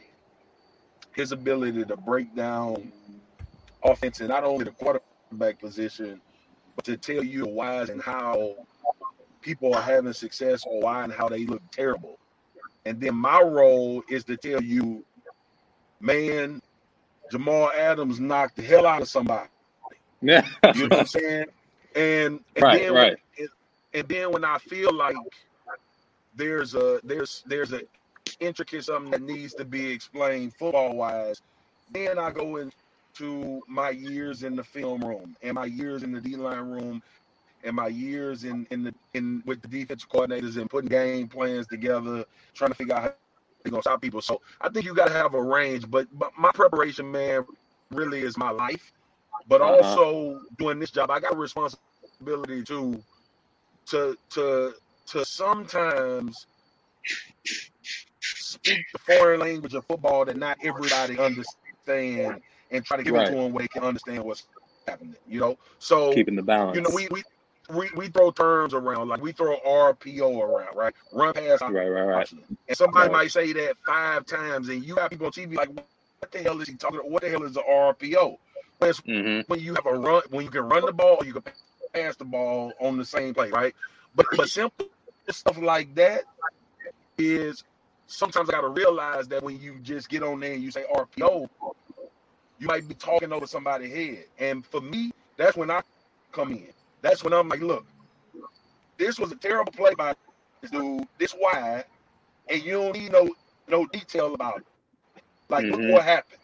his 1.15 1.33
ability 1.33 1.85
to 1.85 1.97
break 1.97 2.35
down 2.35 2.93
offense 3.83 4.21
and 4.21 4.29
not 4.29 4.45
only 4.45 4.65
the 4.65 4.71
quarterback 4.71 5.08
back 5.37 5.61
position, 5.61 6.21
but 6.77 6.85
to 6.87 6.97
tell 6.97 7.23
you 7.23 7.45
the 7.45 7.49
whys 7.49 7.91
and 7.91 8.03
how 8.03 8.55
people 9.41 9.75
are 9.75 9.83
having 9.83 10.13
success 10.13 10.65
or 10.67 10.81
why 10.81 11.05
and 11.05 11.13
how 11.13 11.29
they 11.29 11.47
look 11.47 11.63
terrible. 11.71 12.19
And 12.85 13.01
then 13.01 13.15
my 13.15 13.41
role 13.41 14.03
is 14.09 14.25
to 14.25 14.37
tell 14.37 14.63
you, 14.63 15.05
man, 16.01 16.63
Jamal 17.31 17.71
Adams 17.77 18.21
knocked 18.21 18.57
the 18.57 18.63
hell 18.63 18.87
out 18.87 19.03
of 19.03 19.09
somebody. 19.09 19.49
Yeah. 20.23 20.47
you 20.75 20.89
know 20.89 20.97
what 20.97 21.01
I'm 21.01 21.07
saying? 21.07 21.47
And, 21.95 22.41
and 22.57 22.63
right, 22.63 22.81
then 22.81 22.95
right. 22.95 23.17
When, 23.37 23.49
and 23.95 24.09
then 24.09 24.33
when 24.33 24.45
I 24.45 24.59
feel 24.59 24.93
like 24.93 25.17
there's 26.35 26.75
a 26.75 27.01
there's 27.03 27.43
there's 27.47 27.73
a 27.73 27.83
intricate 28.41 28.85
something 28.85 29.11
that 29.11 29.23
needs 29.23 29.55
to 29.55 29.65
be 29.65 29.91
explained 29.91 30.55
football 30.55 30.95
wise, 30.95 31.41
then 31.93 32.19
I 32.19 32.31
go 32.31 32.57
in 32.57 32.73
to 33.19 33.63
my 33.69 33.91
years 33.91 34.43
in 34.43 34.57
the 34.57 34.65
film 34.65 35.01
room 35.03 35.37
and 35.43 35.55
my 35.55 35.65
years 35.65 36.03
in 36.03 36.13
the 36.13 36.21
D 36.21 36.37
line 36.37 36.61
room 36.61 37.03
and 37.65 37.75
my 37.75 37.89
years 37.89 38.45
in 38.45 38.67
in 38.71 38.85
the 38.85 38.95
in 39.15 39.43
with 39.47 39.61
the 39.63 39.69
defensive 39.69 40.09
coordinators 40.09 40.57
and 40.57 40.71
putting 40.71 40.89
game 40.89 41.29
plans 41.29 41.67
together, 41.67 42.25
trying 42.55 42.71
to 42.71 42.77
figure 42.77 42.95
out 42.95 43.03
how 43.03 43.13
they're 43.63 43.71
gonna 43.71 43.83
stop 43.83 44.01
people. 44.01 44.21
So 44.21 44.41
I 44.61 44.69
think 44.69 44.87
you 44.87 44.95
gotta 44.95 45.13
have 45.13 45.35
a 45.35 45.43
range, 45.43 45.91
but 45.91 46.07
but 46.19 46.33
my 46.39 46.51
preparation, 46.55 47.11
man, 47.11 47.45
really 47.91 48.21
is 48.21 48.37
my 48.37 48.51
life. 48.51 48.93
But 49.49 49.61
uh-huh. 49.61 49.73
also 49.73 50.41
doing 50.59 50.79
this 50.79 50.91
job, 50.91 51.11
I 51.11 51.21
got 51.21 51.33
a 51.33 51.37
responsibility 51.37 52.63
to 52.65 53.03
to 53.87 54.17
to 54.31 54.75
to 55.07 55.25
sometimes 55.25 56.47
speak 58.21 58.85
the 58.93 58.99
foreign 58.99 59.41
language 59.41 59.75
of 59.75 59.85
football 59.87 60.25
that 60.25 60.37
not 60.37 60.59
everybody 60.63 61.19
understands 61.19 62.43
and 62.71 62.85
try 62.85 62.97
to 62.97 63.03
give 63.03 63.15
right. 63.15 63.29
it 63.29 63.31
to 63.31 63.37
them 63.37 63.53
where 63.53 63.63
they 63.63 63.69
can 63.69 63.83
understand 63.83 64.25
what's 64.25 64.45
happening. 64.87 65.17
You 65.29 65.41
know, 65.41 65.59
so 65.79 66.13
keeping 66.13 66.37
the 66.37 66.43
balance. 66.43 66.77
You 66.77 66.83
know, 66.83 66.91
we 66.93 67.09
we. 67.11 67.23
We, 67.71 67.91
we 67.95 68.09
throw 68.09 68.31
terms 68.31 68.73
around 68.73 69.09
like 69.09 69.21
we 69.21 69.33
throw 69.33 69.59
RPO 69.61 70.41
around, 70.41 70.75
right? 70.75 70.95
Run 71.13 71.35
pass, 71.35 71.61
right, 71.61 71.71
right, 71.71 72.03
right. 72.03 72.33
And 72.67 72.75
somebody 72.75 73.11
right. 73.11 73.13
might 73.13 73.31
say 73.31 73.53
that 73.53 73.75
five 73.87 74.25
times, 74.25 74.71
and 74.71 74.83
you 74.83 74.97
have 74.97 75.11
people 75.11 75.27
on 75.27 75.33
TV 75.33 75.55
like, 75.55 75.69
"What 75.75 76.33
the 76.33 76.39
hell 76.39 76.59
is 76.63 76.69
he 76.69 76.77
talking? 76.77 77.01
about? 77.01 77.11
What 77.11 77.21
the 77.21 77.29
hell 77.29 77.43
is 77.43 77.53
the 77.53 77.61
RPO?" 77.61 78.39
When, 78.79 78.91
mm-hmm. 78.91 79.53
when 79.53 79.61
you 79.61 79.75
have 79.75 79.85
a 79.85 79.93
run, 79.93 80.23
when 80.31 80.47
you 80.47 80.51
can 80.51 80.63
run 80.63 80.87
the 80.87 80.95
ball, 80.95 81.19
you 81.27 81.35
can 81.35 81.43
pass 81.93 82.17
the 82.17 82.25
ball 82.25 82.73
on 82.81 82.97
the 82.97 83.05
same 83.05 83.35
play, 83.35 83.51
right? 83.51 83.75
But 84.15 84.25
but 84.35 84.49
simple 84.49 84.89
stuff 85.29 85.59
like 85.59 85.95
that 85.97 86.23
is 87.19 87.65
sometimes 88.07 88.49
I 88.49 88.53
got 88.53 88.63
to 88.63 88.69
realize 88.69 89.29
that 89.29 89.43
when 89.43 89.61
you 89.61 89.79
just 89.83 90.09
get 90.09 90.23
on 90.23 90.41
there 90.41 90.55
and 90.55 90.63
you 90.63 90.71
say 90.71 90.85
RPO, 90.95 91.49
you 92.59 92.67
might 92.67 92.89
be 92.89 92.95
talking 92.95 93.33
over 93.33 93.47
somebody's 93.47 93.93
head. 93.93 94.25
And 94.39 94.67
for 94.67 94.81
me, 94.81 95.13
that's 95.37 95.57
when 95.57 95.71
I 95.71 95.83
come 96.33 96.53
in. 96.53 96.69
That's 97.03 97.23
when 97.23 97.33
I'm 97.33 97.49
like, 97.49 97.61
look, 97.61 97.87
this 98.97 99.19
was 99.19 99.31
a 99.31 99.37
terrible 99.37 99.73
play 99.73 99.95
by 99.95 100.15
this 100.61 100.71
dude, 100.71 101.07
this 101.19 101.35
wide, 101.39 101.85
and 102.49 102.63
you 102.63 102.73
don't 102.73 102.97
need 102.97 103.13
no 103.13 103.31
no 103.69 103.87
detail 103.87 104.35
about 104.35 104.59
it. 104.59 104.67
Like 105.49 105.65
mm-hmm. 105.65 105.81
look 105.81 105.93
what 105.93 106.03
happened. 106.03 106.41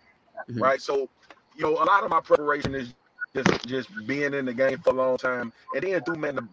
Mm-hmm. 0.48 0.62
Right. 0.62 0.81
So, 0.81 1.09
you 1.57 1.62
know, 1.62 1.72
a 1.72 1.85
lot 1.85 2.05
of 2.05 2.11
my 2.11 2.20
preparation 2.20 2.74
is 2.74 2.94
just 3.35 3.66
just 3.66 4.07
being 4.07 4.35
in 4.35 4.44
the 4.44 4.55
game 4.55 4.79
for 4.79 4.90
a 4.90 4.92
long 4.96 5.16
time. 5.16 5.53
And 5.74 5.83
then 5.83 6.03
through 6.05 6.16
man, 6.16 6.37
the, 6.37 6.48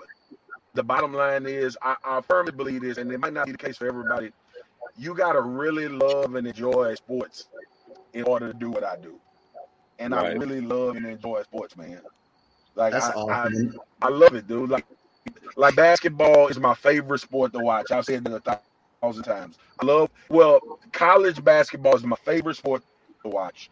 the 0.73 0.83
bottom 0.83 1.13
line 1.13 1.45
is 1.45 1.77
I, 1.83 1.95
I 2.03 2.21
firmly 2.21 2.51
believe 2.51 2.81
this, 2.81 2.97
and 2.97 3.11
it 3.11 3.19
might 3.19 3.33
not 3.33 3.45
be 3.45 3.51
the 3.51 3.57
case 3.59 3.77
for 3.77 3.87
everybody. 3.87 4.31
You 4.97 5.13
gotta 5.13 5.41
really 5.41 5.87
love 5.87 6.33
and 6.33 6.47
enjoy 6.47 6.95
sports 6.95 7.47
in 8.13 8.23
order 8.23 8.51
to 8.51 8.57
do 8.57 8.71
what 8.71 8.83
I 8.83 8.97
do 8.97 9.19
and 10.01 10.13
right. 10.13 10.25
I 10.25 10.33
really 10.33 10.61
love 10.61 10.95
and 10.95 11.05
enjoy 11.05 11.43
sports, 11.43 11.77
man. 11.77 12.01
Like 12.75 12.93
That's 12.93 13.05
I, 13.05 13.13
awesome. 13.13 13.79
I, 14.01 14.07
I 14.07 14.09
love 14.09 14.35
it, 14.35 14.47
dude. 14.47 14.69
Like 14.69 14.85
like 15.55 15.75
basketball 15.75 16.47
is 16.47 16.59
my 16.59 16.73
favorite 16.73 17.19
sport 17.19 17.53
to 17.53 17.59
watch. 17.59 17.91
I've 17.91 18.05
said 18.05 18.27
it 18.27 18.33
a 18.47 18.59
thousand 19.01 19.23
times. 19.23 19.57
I 19.79 19.85
love 19.85 20.09
well, 20.29 20.79
college 20.91 21.43
basketball 21.43 21.95
is 21.95 22.03
my 22.03 22.15
favorite 22.25 22.57
sport 22.57 22.83
to 23.23 23.29
watch. 23.29 23.69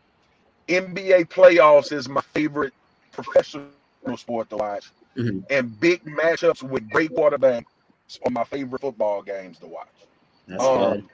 NBA 0.67 1.29
playoffs 1.29 1.91
is 1.91 2.07
my 2.07 2.21
favorite 2.21 2.73
professional 3.11 3.65
sport 4.15 4.49
to 4.51 4.57
watch. 4.57 4.91
Mm-hmm. 5.17 5.39
And 5.49 5.79
big 5.79 6.03
matchups 6.05 6.61
with 6.61 6.87
great 6.89 7.11
quarterbacks 7.11 7.65
are 8.25 8.31
my 8.31 8.43
favorite 8.43 8.81
football 8.81 9.23
games 9.23 9.57
to 9.59 9.67
watch. 9.67 9.87
That's 10.47 10.63
um, 10.63 11.09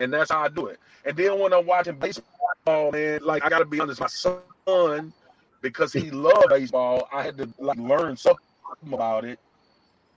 and 0.00 0.12
that's 0.12 0.30
how 0.30 0.42
I 0.42 0.48
do 0.48 0.66
it. 0.66 0.78
And 1.04 1.16
then 1.16 1.38
when 1.38 1.52
I'm 1.52 1.66
watching 1.66 1.96
baseball, 1.96 2.26
oh 2.66 2.90
man, 2.90 3.20
like 3.22 3.44
I 3.44 3.48
gotta 3.48 3.64
be 3.64 3.80
honest, 3.80 4.00
my 4.00 4.06
son, 4.06 5.12
because 5.60 5.92
he 5.92 6.10
loved 6.10 6.48
baseball, 6.48 7.08
I 7.12 7.22
had 7.22 7.36
to 7.38 7.48
like 7.58 7.78
learn 7.78 8.16
something 8.16 8.44
about 8.92 9.24
it. 9.24 9.38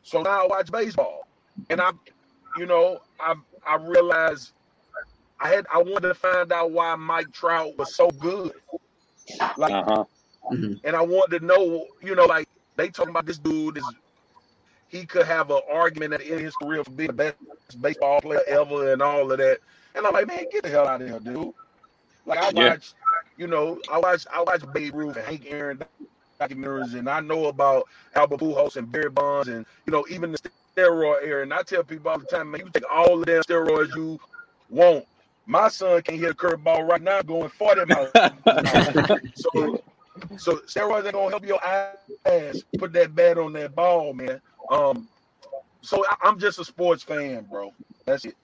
So 0.04 0.22
now 0.22 0.44
I 0.44 0.48
watch 0.48 0.72
baseball. 0.72 1.28
And 1.70 1.82
I 1.82 1.92
you 2.58 2.66
know, 2.66 3.00
I 3.20 3.36
I 3.66 3.76
realized 3.76 4.52
I 5.40 5.50
had 5.50 5.66
I 5.74 5.78
wanted 5.80 6.10
to 6.10 6.14
find 6.14 6.52
out 6.52 6.72
why 6.72 6.96
Mike 6.96 7.32
Trout 7.32 7.78
was 7.78 7.96
so 7.96 8.10
good. 8.10 8.54
Like 9.58 9.74
uh-huh. 9.74 10.06
Mm-hmm. 10.52 10.74
and 10.86 10.96
I 10.96 11.02
wanted 11.02 11.40
to 11.40 11.46
know, 11.46 11.88
you 12.04 12.14
know, 12.14 12.26
like 12.26 12.48
they 12.76 12.90
talking 12.90 13.10
about 13.10 13.26
this 13.26 13.40
dude 13.40 13.78
is 13.78 13.84
he 14.90 15.06
could 15.06 15.26
have 15.26 15.50
an 15.50 15.62
argument 15.72 16.14
at 16.14 16.20
the 16.20 16.28
end 16.28 16.36
of 16.36 16.42
his 16.42 16.56
career 16.56 16.84
for 16.84 16.92
being 16.92 17.08
the 17.08 17.14
best 17.14 17.36
baseball 17.82 18.22
player 18.22 18.42
ever 18.48 18.94
and 18.94 19.02
all 19.02 19.32
of 19.32 19.38
that. 19.40 19.60
And 19.96 20.06
I'm 20.06 20.14
like, 20.14 20.28
man, 20.28 20.46
get 20.52 20.64
the 20.64 20.70
hell 20.70 20.88
out 20.88 21.02
of 21.02 21.10
here, 21.10 21.20
dude. 21.20 21.54
Like 22.26 22.40
I 22.40 22.50
yeah. 22.56 22.70
watch, 22.70 22.94
you 23.38 23.48
know, 23.48 23.80
I 23.92 23.98
watch 24.00 24.26
I 24.34 24.42
watch 24.42 24.62
Babe 24.74 24.96
Ruth 24.96 25.16
and 25.18 25.26
Hank 25.26 25.46
Aaron 25.48 25.82
documentaries, 26.40 26.94
and 26.94 27.10
I 27.10 27.20
know 27.22 27.46
about 27.46 27.88
Albert 28.16 28.40
Pujols 28.40 28.76
and 28.76 28.92
Barry 28.92 29.10
Bonds, 29.10 29.48
and 29.48 29.66
you 29.86 29.92
know 29.92 30.06
even 30.10 30.32
the 30.32 30.40
steroid 30.76 31.24
era. 31.24 31.44
And 31.44 31.54
I 31.54 31.62
tell 31.62 31.84
people 31.84 32.12
all 32.12 32.20
the 32.20 32.26
time, 32.26 32.52
man, 32.52 32.62
you 32.62 32.70
take 32.72 32.84
all 32.92 33.20
of 33.20 33.26
damn 33.26 33.42
steroids 33.44 33.96
you 33.96 34.20
want. 34.70 35.06
My 35.48 35.68
son 35.68 36.02
can 36.02 36.18
hit 36.18 36.32
a 36.32 36.34
curveball 36.34 36.90
right 36.90 37.02
now 37.02 37.22
going 37.22 37.50
40 37.50 37.86
miles. 37.86 38.10
so, 39.36 39.82
So 40.38 40.58
steroids 40.66 41.06
ain't 41.06 41.14
gonna 41.14 41.30
help 41.30 41.46
your 41.46 41.64
ass 41.64 42.64
put 42.78 42.94
that 42.94 43.14
bat 43.16 43.38
on 43.38 43.54
that 43.54 43.76
ball, 43.76 44.14
man. 44.14 44.42
Um, 44.72 45.08
so 45.82 46.04
I, 46.10 46.16
I'm 46.24 46.40
just 46.40 46.60
a 46.60 46.66
sports 46.66 47.04
fan, 47.04 47.46
bro. 47.50 47.74
That's 48.06 48.26
it. 48.26 48.36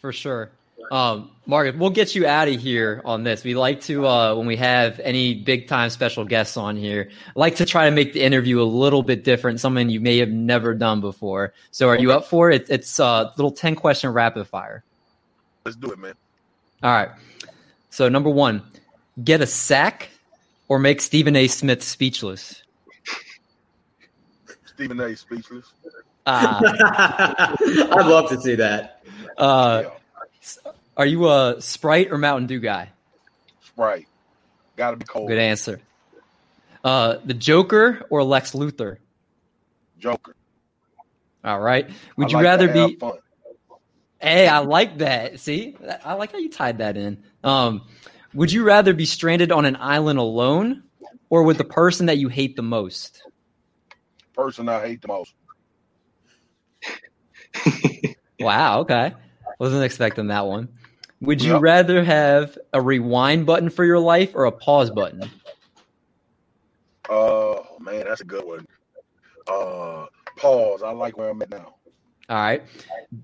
For 0.00 0.12
sure. 0.12 0.50
Um, 0.90 1.30
Marcus, 1.46 1.78
we'll 1.78 1.90
get 1.90 2.14
you 2.14 2.26
out 2.26 2.48
of 2.48 2.60
here 2.60 3.00
on 3.04 3.24
this. 3.24 3.44
We 3.44 3.54
like 3.54 3.80
to, 3.82 4.06
uh, 4.06 4.34
when 4.34 4.46
we 4.46 4.56
have 4.56 5.00
any 5.00 5.34
big 5.34 5.68
time 5.68 5.90
special 5.90 6.24
guests 6.24 6.56
on 6.56 6.76
here, 6.76 7.10
like 7.34 7.56
to 7.56 7.64
try 7.64 7.88
to 7.88 7.94
make 7.94 8.12
the 8.12 8.22
interview 8.22 8.60
a 8.60 8.64
little 8.64 9.02
bit 9.02 9.24
different, 9.24 9.60
something 9.60 9.88
you 9.88 10.00
may 10.00 10.18
have 10.18 10.28
never 10.28 10.74
done 10.74 11.00
before. 11.00 11.52
So, 11.70 11.88
are 11.88 11.98
you 11.98 12.12
up 12.12 12.26
for 12.26 12.50
it? 12.50 12.66
It's 12.68 12.98
a 12.98 13.32
little 13.36 13.52
10 13.52 13.74
question 13.76 14.10
rapid 14.10 14.46
fire. 14.46 14.84
Let's 15.64 15.76
do 15.76 15.90
it, 15.92 15.98
man. 15.98 16.14
All 16.82 16.92
right. 16.92 17.10
So, 17.90 18.08
number 18.08 18.30
one, 18.30 18.62
get 19.22 19.40
a 19.40 19.46
sack 19.46 20.08
or 20.68 20.78
make 20.78 21.00
Stephen 21.00 21.36
A. 21.36 21.48
Smith 21.48 21.82
speechless. 21.82 22.62
Stephen 24.64 25.00
A. 25.00 25.16
speechless. 25.16 25.72
Uh, 26.26 26.60
I'd 27.60 28.06
love 28.06 28.28
to 28.30 28.40
see 28.40 28.54
that. 28.54 29.02
uh, 29.36 29.82
yeah. 29.84 29.90
Are 30.96 31.06
you 31.06 31.28
a 31.28 31.56
Sprite 31.60 32.10
or 32.10 32.18
Mountain 32.18 32.46
Dew 32.46 32.60
guy? 32.60 32.90
Sprite. 33.62 34.06
Gotta 34.76 34.96
be 34.96 35.04
cold. 35.04 35.28
Good 35.28 35.38
answer. 35.38 35.80
Uh, 36.82 37.16
the 37.24 37.34
Joker 37.34 38.06
or 38.10 38.22
Lex 38.22 38.52
Luthor? 38.52 38.98
Joker. 39.98 40.34
All 41.44 41.60
right. 41.60 41.90
Would 42.16 42.28
I 42.28 42.30
you 42.30 42.36
like 42.36 42.42
to 42.42 42.66
rather 42.66 42.88
be? 42.88 42.96
fun. 42.96 43.18
Hey, 44.20 44.48
I 44.48 44.58
like 44.58 44.98
that. 44.98 45.40
See, 45.40 45.76
I 46.04 46.14
like 46.14 46.32
how 46.32 46.38
you 46.38 46.50
tied 46.50 46.78
that 46.78 46.96
in. 46.96 47.22
Um, 47.42 47.86
would 48.34 48.52
you 48.52 48.64
rather 48.64 48.92
be 48.92 49.06
stranded 49.06 49.50
on 49.50 49.64
an 49.64 49.76
island 49.76 50.18
alone, 50.18 50.82
or 51.30 51.42
with 51.42 51.56
the 51.56 51.64
person 51.64 52.06
that 52.06 52.18
you 52.18 52.28
hate 52.28 52.56
the 52.56 52.62
most? 52.62 53.22
person 54.34 54.68
I 54.68 54.86
hate 54.86 55.02
the 55.02 55.08
most? 55.08 55.34
Wow. 58.40 58.80
Okay. 58.80 59.12
Wasn't 59.60 59.84
expecting 59.84 60.28
that 60.28 60.46
one. 60.46 60.70
Would 61.20 61.42
you 61.42 61.52
Yep. 61.52 61.58
rather 61.58 62.02
have 62.02 62.56
a 62.72 62.80
rewind 62.80 63.44
button 63.44 63.68
for 63.68 63.84
your 63.84 63.98
life 63.98 64.34
or 64.34 64.46
a 64.46 64.52
pause 64.52 64.90
button? 64.90 65.30
Oh 67.10 67.66
man, 67.78 68.06
that's 68.06 68.22
a 68.22 68.24
good 68.24 68.46
one. 68.46 68.64
Uh, 69.46 70.06
pause. 70.36 70.82
I 70.82 70.92
like 70.92 71.18
where 71.18 71.28
I'm 71.28 71.42
at 71.42 71.50
now. 71.50 71.74
All 72.30 72.36
right. 72.36 72.62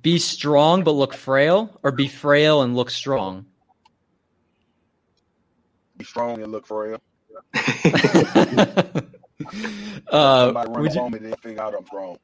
Be 0.02 0.18
strong 0.18 0.84
but 0.84 0.90
look 0.90 1.14
frail, 1.14 1.80
or 1.82 1.90
be 1.90 2.06
frail 2.06 2.60
and 2.62 2.76
look 2.76 2.90
strong. 2.90 3.46
Be 5.96 6.04
strong 6.04 6.42
and 6.42 6.52
look 6.52 6.66
frail. 6.66 6.98
uh, 10.10 10.44
Somebody 10.44 10.70
run 10.70 10.82
would 10.82 10.94
you, 10.94 11.00
on 11.00 11.12
me, 11.12 11.18
they 11.18 11.32
figure 11.36 11.62
out 11.62 11.74
I'm 11.74 11.86
strong. 11.86 12.18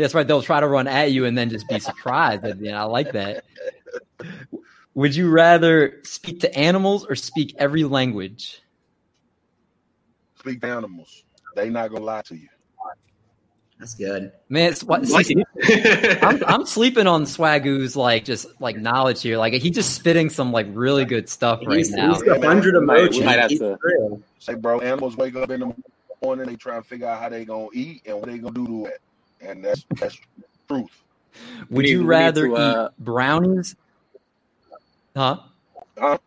That's 0.00 0.14
right. 0.14 0.26
They'll 0.26 0.42
try 0.42 0.60
to 0.60 0.66
run 0.68 0.86
at 0.88 1.12
you 1.12 1.24
and 1.26 1.36
then 1.36 1.50
just 1.50 1.68
be 1.68 1.78
surprised. 1.80 2.44
at 2.44 2.58
the 2.58 2.68
end. 2.68 2.76
I 2.76 2.84
like 2.84 3.12
that. 3.12 3.44
Would 4.94 5.14
you 5.14 5.30
rather 5.30 6.00
speak 6.02 6.40
to 6.40 6.54
animals 6.58 7.06
or 7.06 7.14
speak 7.14 7.54
every 7.58 7.84
language? 7.84 8.60
Speak 10.38 10.60
to 10.62 10.66
animals. 10.68 11.24
They 11.54 11.68
not 11.70 11.90
gonna 11.90 12.04
lie 12.04 12.22
to 12.22 12.36
you. 12.36 12.48
That's 13.78 13.94
good. 13.94 14.30
Man, 14.50 14.72
it's, 14.72 14.84
what, 14.84 15.06
see, 15.06 15.42
I'm, 16.20 16.44
I'm 16.44 16.66
sleeping 16.66 17.06
on 17.06 17.24
Swagu's 17.24 17.96
like 17.96 18.26
just 18.26 18.46
like 18.60 18.76
knowledge 18.76 19.22
here. 19.22 19.38
Like 19.38 19.54
he 19.54 19.70
just 19.70 19.94
spitting 19.94 20.28
some 20.28 20.52
like 20.52 20.66
really 20.70 21.06
good 21.06 21.30
stuff 21.30 21.60
right 21.64 21.78
he's, 21.78 21.90
now. 21.90 22.12
he's 22.12 22.22
the 22.22 22.38
hundred 22.46 22.74
We 22.78 22.84
might- 22.84 23.10
we 23.10 23.20
emoji. 23.20 23.24
might 23.24 23.38
have 23.38 23.50
to- 23.50 24.22
Say, 24.38 24.54
bro, 24.54 24.80
animals 24.80 25.16
wake 25.16 25.34
up 25.36 25.50
in 25.50 25.60
the 25.60 25.74
morning, 26.22 26.46
they 26.46 26.56
try 26.56 26.76
to 26.76 26.82
figure 26.82 27.06
out 27.06 27.22
how 27.22 27.30
they 27.30 27.46
gonna 27.46 27.68
eat 27.72 28.02
and 28.04 28.18
what 28.18 28.26
they 28.26 28.36
gonna 28.36 28.52
do 28.54 28.66
to 28.66 28.84
it, 28.86 29.00
and 29.40 29.64
that's 29.64 29.84
that's 29.98 30.18
truth. 30.68 30.88
Would 31.70 31.82
need- 31.84 31.90
you 31.90 31.98
need 32.00 32.06
rather 32.06 32.46
to, 32.48 32.56
uh, 32.56 32.88
eat 32.90 33.04
brownies? 33.04 33.76
Huh? 35.16 35.38
Huh? 35.98 36.18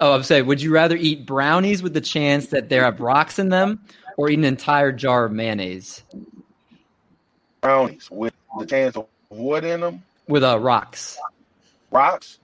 Oh, 0.00 0.12
I'm 0.12 0.22
saying, 0.22 0.46
would 0.46 0.62
you 0.62 0.72
rather 0.72 0.96
eat 0.96 1.26
brownies 1.26 1.82
with 1.82 1.92
the 1.94 2.00
chance 2.00 2.46
that 2.48 2.68
there 2.68 2.84
are 2.84 2.92
rocks 2.92 3.38
in 3.38 3.48
them, 3.48 3.80
or 4.16 4.30
eat 4.30 4.38
an 4.38 4.44
entire 4.44 4.92
jar 4.92 5.24
of 5.24 5.32
mayonnaise 5.32 6.02
Brownies 7.60 8.08
with 8.10 8.32
the 8.58 8.66
chance 8.66 8.96
of 8.96 9.06
what 9.28 9.64
in 9.64 9.80
them? 9.80 10.02
with 10.28 10.44
uh, 10.44 10.58
rocks? 10.60 11.18
Rocks. 11.90 12.38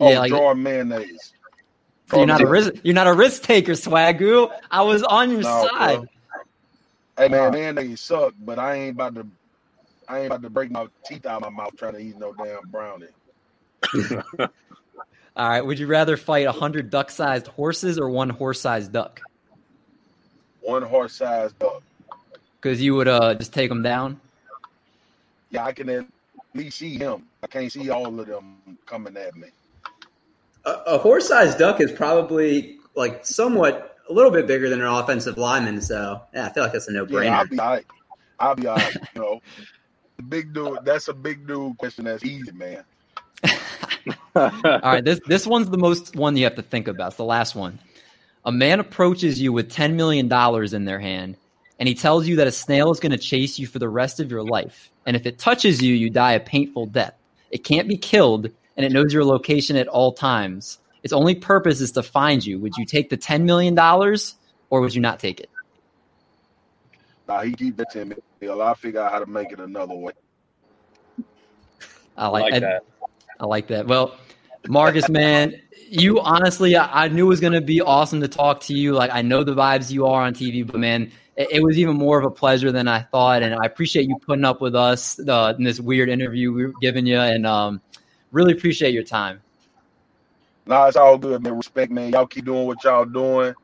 Yeah, 0.00 0.06
Oh, 0.06 0.12
like- 0.20 0.30
jar 0.30 0.52
of 0.52 0.58
mayonnaise. 0.58 1.32
So 2.10 2.18
you're 2.18 2.26
not 2.26 2.42
a 2.42 2.46
risk. 2.46 2.72
You're 2.82 2.94
not 2.94 3.06
a 3.06 3.14
risk 3.14 3.42
taker, 3.42 3.72
Swagu. 3.72 4.50
I 4.70 4.82
was 4.82 5.02
on 5.02 5.30
your 5.30 5.40
No, 5.40 5.68
side. 5.68 5.96
bro. 5.96 6.06
Hey 7.16 7.28
man, 7.28 7.52
man, 7.52 7.74
they 7.76 7.94
suck, 7.94 8.34
but 8.40 8.58
I 8.58 8.74
ain't 8.74 8.96
about 8.96 9.14
to. 9.14 9.26
I 10.08 10.18
ain't 10.18 10.26
about 10.26 10.42
to 10.42 10.50
break 10.50 10.70
my 10.70 10.86
teeth 11.06 11.24
out 11.24 11.42
of 11.42 11.52
my 11.52 11.64
mouth 11.64 11.76
trying 11.76 11.94
to 11.94 11.98
eat 11.98 12.18
no 12.18 12.34
damn 12.34 12.68
brownie. 12.68 13.06
All 15.36 15.48
right. 15.48 15.62
Would 15.62 15.78
you 15.78 15.86
rather 15.86 16.16
fight 16.16 16.46
a 16.46 16.52
hundred 16.52 16.90
duck-sized 16.90 17.46
horses 17.46 17.98
or 17.98 18.08
one 18.08 18.30
horse-sized 18.30 18.92
duck? 18.92 19.20
One 20.60 20.82
horse 20.82 21.14
sized 21.14 21.58
duck. 21.58 21.82
Because 22.60 22.80
you 22.82 22.94
would 22.94 23.08
uh 23.08 23.34
just 23.34 23.52
take 23.52 23.68
them 23.68 23.82
down. 23.82 24.20
Yeah, 25.50 25.64
I 25.64 25.72
can 25.72 25.88
at 25.88 26.06
least 26.54 26.78
see 26.78 26.96
him. 26.96 27.24
I 27.42 27.46
can't 27.46 27.70
see 27.70 27.90
all 27.90 28.18
of 28.18 28.26
them 28.26 28.58
coming 28.86 29.16
at 29.16 29.34
me. 29.36 29.48
A, 30.64 30.70
a 30.70 30.98
horse-sized 30.98 31.58
duck 31.58 31.80
is 31.80 31.92
probably 31.92 32.78
like 32.94 33.26
somewhat 33.26 33.93
a 34.08 34.12
little 34.12 34.30
bit 34.30 34.46
bigger 34.46 34.68
than 34.68 34.80
an 34.80 34.86
offensive 34.86 35.38
lineman. 35.38 35.80
So 35.80 36.20
yeah, 36.34 36.46
I 36.46 36.52
feel 36.52 36.62
like 36.62 36.72
that's 36.72 36.88
a 36.88 36.92
Yeah, 36.92 37.00
I'll 37.00 37.06
no-brainer. 37.06 37.50
be 37.50 37.58
all 37.58 37.70
right. 37.70 37.86
I'll 38.40 38.54
be 38.54 38.66
all 38.66 38.76
right. 38.76 38.96
You 39.14 39.20
know, 39.20 39.40
big 40.28 40.52
dude. 40.52 40.78
That's 40.84 41.08
a 41.08 41.14
big 41.14 41.46
dude 41.46 41.78
question. 41.78 42.04
That's 42.04 42.24
easy, 42.24 42.52
man. 42.52 42.84
All 44.36 44.50
right, 44.82 45.04
this 45.04 45.20
this 45.26 45.46
one's 45.46 45.70
the 45.70 45.78
most 45.78 46.16
one 46.16 46.36
you 46.36 46.44
have 46.44 46.56
to 46.56 46.62
think 46.62 46.88
about. 46.88 47.08
It's 47.08 47.16
the 47.16 47.24
last 47.24 47.54
one. 47.54 47.78
A 48.44 48.52
man 48.52 48.80
approaches 48.80 49.40
you 49.40 49.52
with 49.52 49.70
ten 49.70 49.96
million 49.96 50.28
dollars 50.28 50.74
in 50.74 50.84
their 50.84 50.98
hand, 50.98 51.36
and 51.78 51.88
he 51.88 51.94
tells 51.94 52.26
you 52.26 52.36
that 52.36 52.46
a 52.46 52.52
snail 52.52 52.90
is 52.90 53.00
going 53.00 53.12
to 53.12 53.18
chase 53.18 53.58
you 53.58 53.66
for 53.66 53.78
the 53.78 53.88
rest 53.88 54.20
of 54.20 54.30
your 54.30 54.42
life. 54.42 54.90
And 55.06 55.16
if 55.16 55.24
it 55.24 55.38
touches 55.38 55.80
you, 55.80 55.94
you 55.94 56.10
die 56.10 56.32
a 56.32 56.40
painful 56.40 56.86
death. 56.86 57.14
It 57.50 57.64
can't 57.64 57.88
be 57.88 57.96
killed, 57.96 58.50
and 58.76 58.84
it 58.84 58.92
knows 58.92 59.12
your 59.12 59.24
location 59.24 59.76
at 59.76 59.86
all 59.88 60.12
times. 60.12 60.78
Its 61.04 61.12
only 61.12 61.34
purpose 61.34 61.80
is 61.80 61.92
to 61.92 62.02
find 62.02 62.44
you. 62.44 62.58
Would 62.58 62.76
you 62.76 62.86
take 62.86 63.10
the 63.10 63.16
ten 63.16 63.44
million 63.44 63.74
dollars, 63.74 64.34
or 64.70 64.80
would 64.80 64.94
you 64.94 65.02
not 65.02 65.20
take 65.20 65.38
it? 65.38 65.50
Now 67.28 67.42
he 67.42 67.52
keep 67.52 67.76
that 67.76 67.90
to 67.92 68.04
me. 68.06 68.16
I'll 68.42 68.74
figure 68.74 69.00
out 69.00 69.12
how 69.12 69.18
to 69.18 69.26
make 69.26 69.52
it 69.52 69.60
another 69.60 69.94
way. 69.94 70.12
I 72.16 72.24
I 72.24 72.26
like 72.28 72.54
I- 72.54 72.58
that. 72.58 72.84
I 73.40 73.46
like 73.46 73.66
that. 73.68 73.86
Well, 73.86 74.16
Marcus, 74.68 75.08
man, 75.08 75.60
you 75.88 76.20
honestly, 76.20 76.76
I, 76.76 77.04
I 77.04 77.08
knew 77.08 77.26
it 77.26 77.28
was 77.28 77.40
going 77.40 77.52
to 77.52 77.60
be 77.60 77.80
awesome 77.80 78.20
to 78.20 78.28
talk 78.28 78.60
to 78.62 78.74
you. 78.74 78.94
Like, 78.94 79.10
I 79.12 79.22
know 79.22 79.42
the 79.44 79.54
vibes 79.54 79.90
you 79.90 80.06
are 80.06 80.22
on 80.22 80.34
TV, 80.34 80.64
but 80.64 80.78
man, 80.78 81.10
it, 81.36 81.48
it 81.50 81.62
was 81.62 81.76
even 81.78 81.96
more 81.96 82.18
of 82.18 82.24
a 82.24 82.30
pleasure 82.30 82.70
than 82.70 82.86
I 82.86 83.00
thought. 83.00 83.42
And 83.42 83.54
I 83.54 83.66
appreciate 83.66 84.08
you 84.08 84.16
putting 84.24 84.44
up 84.44 84.60
with 84.60 84.74
us 84.76 85.18
uh, 85.18 85.54
in 85.58 85.64
this 85.64 85.80
weird 85.80 86.08
interview 86.08 86.52
we 86.52 86.66
were 86.66 86.72
giving 86.80 87.06
you, 87.06 87.18
and 87.18 87.44
um, 87.44 87.80
really 88.30 88.52
appreciate 88.52 88.94
your 88.94 89.02
time. 89.02 89.42
Nah, 90.66 90.86
it's 90.86 90.96
all 90.96 91.18
good, 91.18 91.42
man. 91.42 91.56
Respect, 91.56 91.92
man. 91.92 92.12
Y'all 92.12 92.26
keep 92.26 92.46
doing 92.46 92.66
what 92.66 92.82
y'all 92.84 93.04
doing, 93.04 93.54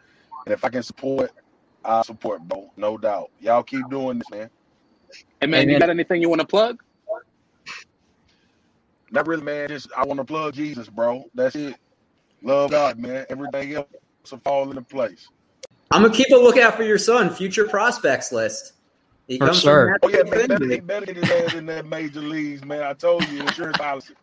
and 0.46 0.52
if 0.52 0.64
I 0.64 0.68
can 0.68 0.82
support, 0.82 1.32
I'll 1.84 2.04
support, 2.04 2.42
bro. 2.42 2.70
No 2.76 2.98
doubt. 2.98 3.30
Y'all 3.40 3.62
keep 3.62 3.88
doing 3.90 4.18
this, 4.18 4.30
man. 4.30 4.50
Hey 5.40 5.46
man, 5.46 5.68
Hey, 5.68 5.72
you 5.72 5.78
got 5.78 5.90
anything 5.90 6.20
you 6.22 6.28
want 6.28 6.40
to 6.40 6.46
plug? 6.46 6.82
Not 9.10 9.26
really, 9.26 9.42
man. 9.42 9.68
Just 9.68 9.88
I 9.96 10.04
want 10.04 10.18
to 10.18 10.24
plug 10.24 10.54
Jesus, 10.54 10.88
bro. 10.88 11.24
That's 11.34 11.56
it. 11.56 11.76
Love 12.42 12.70
God, 12.70 12.98
man. 12.98 13.26
Everything 13.30 13.74
else 13.74 13.88
will 14.30 14.40
fall 14.40 14.70
into 14.70 14.82
place. 14.82 15.28
I'm 15.90 16.02
gonna 16.02 16.14
keep 16.14 16.28
a 16.32 16.36
lookout 16.36 16.76
for 16.76 16.84
your 16.84 16.98
son, 16.98 17.30
future 17.30 17.66
prospects 17.66 18.32
list. 18.32 18.74
He 19.26 19.38
For 19.38 19.46
comes 19.46 19.64
from 19.64 19.72
sure. 19.72 19.98
Oh 20.02 20.08
yeah, 20.08 20.22
man. 20.24 20.46
Better, 20.46 20.58
Tennessee. 20.58 20.80
better 20.80 21.06
get 21.06 21.16
his 21.16 21.30
ass 21.30 21.54
in 21.54 21.66
that 21.66 21.86
major 21.86 22.20
leagues, 22.20 22.64
man. 22.64 22.82
I 22.82 22.92
told 22.94 23.28
you, 23.28 23.40
insurance 23.42 23.76
policy. 23.78 24.14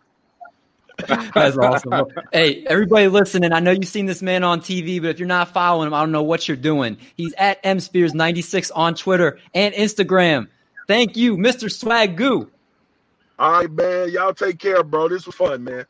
That's 1.08 1.58
awesome. 1.58 2.08
Hey, 2.32 2.66
everybody 2.66 3.08
listening, 3.08 3.54
I 3.54 3.60
know 3.60 3.72
you've 3.72 3.88
seen 3.88 4.08
this 4.08 4.22
man 4.22 4.44
on 4.44 4.62
TV, 4.62 5.02
but 5.02 5.10
if 5.10 5.20
you're 5.20 5.28
not 5.28 5.54
following 5.54 5.88
him, 5.88 5.94
I 5.94 6.00
don't 6.00 6.12
know 6.12 6.24
what 6.24 6.48
you're 6.48 6.58
doing. 6.58 6.98
He's 7.16 7.34
at 7.38 7.62
mspears96 7.64 8.72
on 8.76 8.96
Twitter 8.96 9.40
and 9.54 9.74
Instagram. 9.76 10.48
Thank 10.88 11.16
you, 11.16 11.38
Mr. 11.38 11.70
Swagu. 11.70 12.50
All 13.40 13.52
right, 13.52 13.72
man. 13.72 14.10
Y'all 14.10 14.34
take 14.34 14.58
care, 14.60 14.84
bro. 14.84 15.10
This 15.10 15.26
was 15.26 15.36
fun, 15.36 15.64
man. 15.64 15.86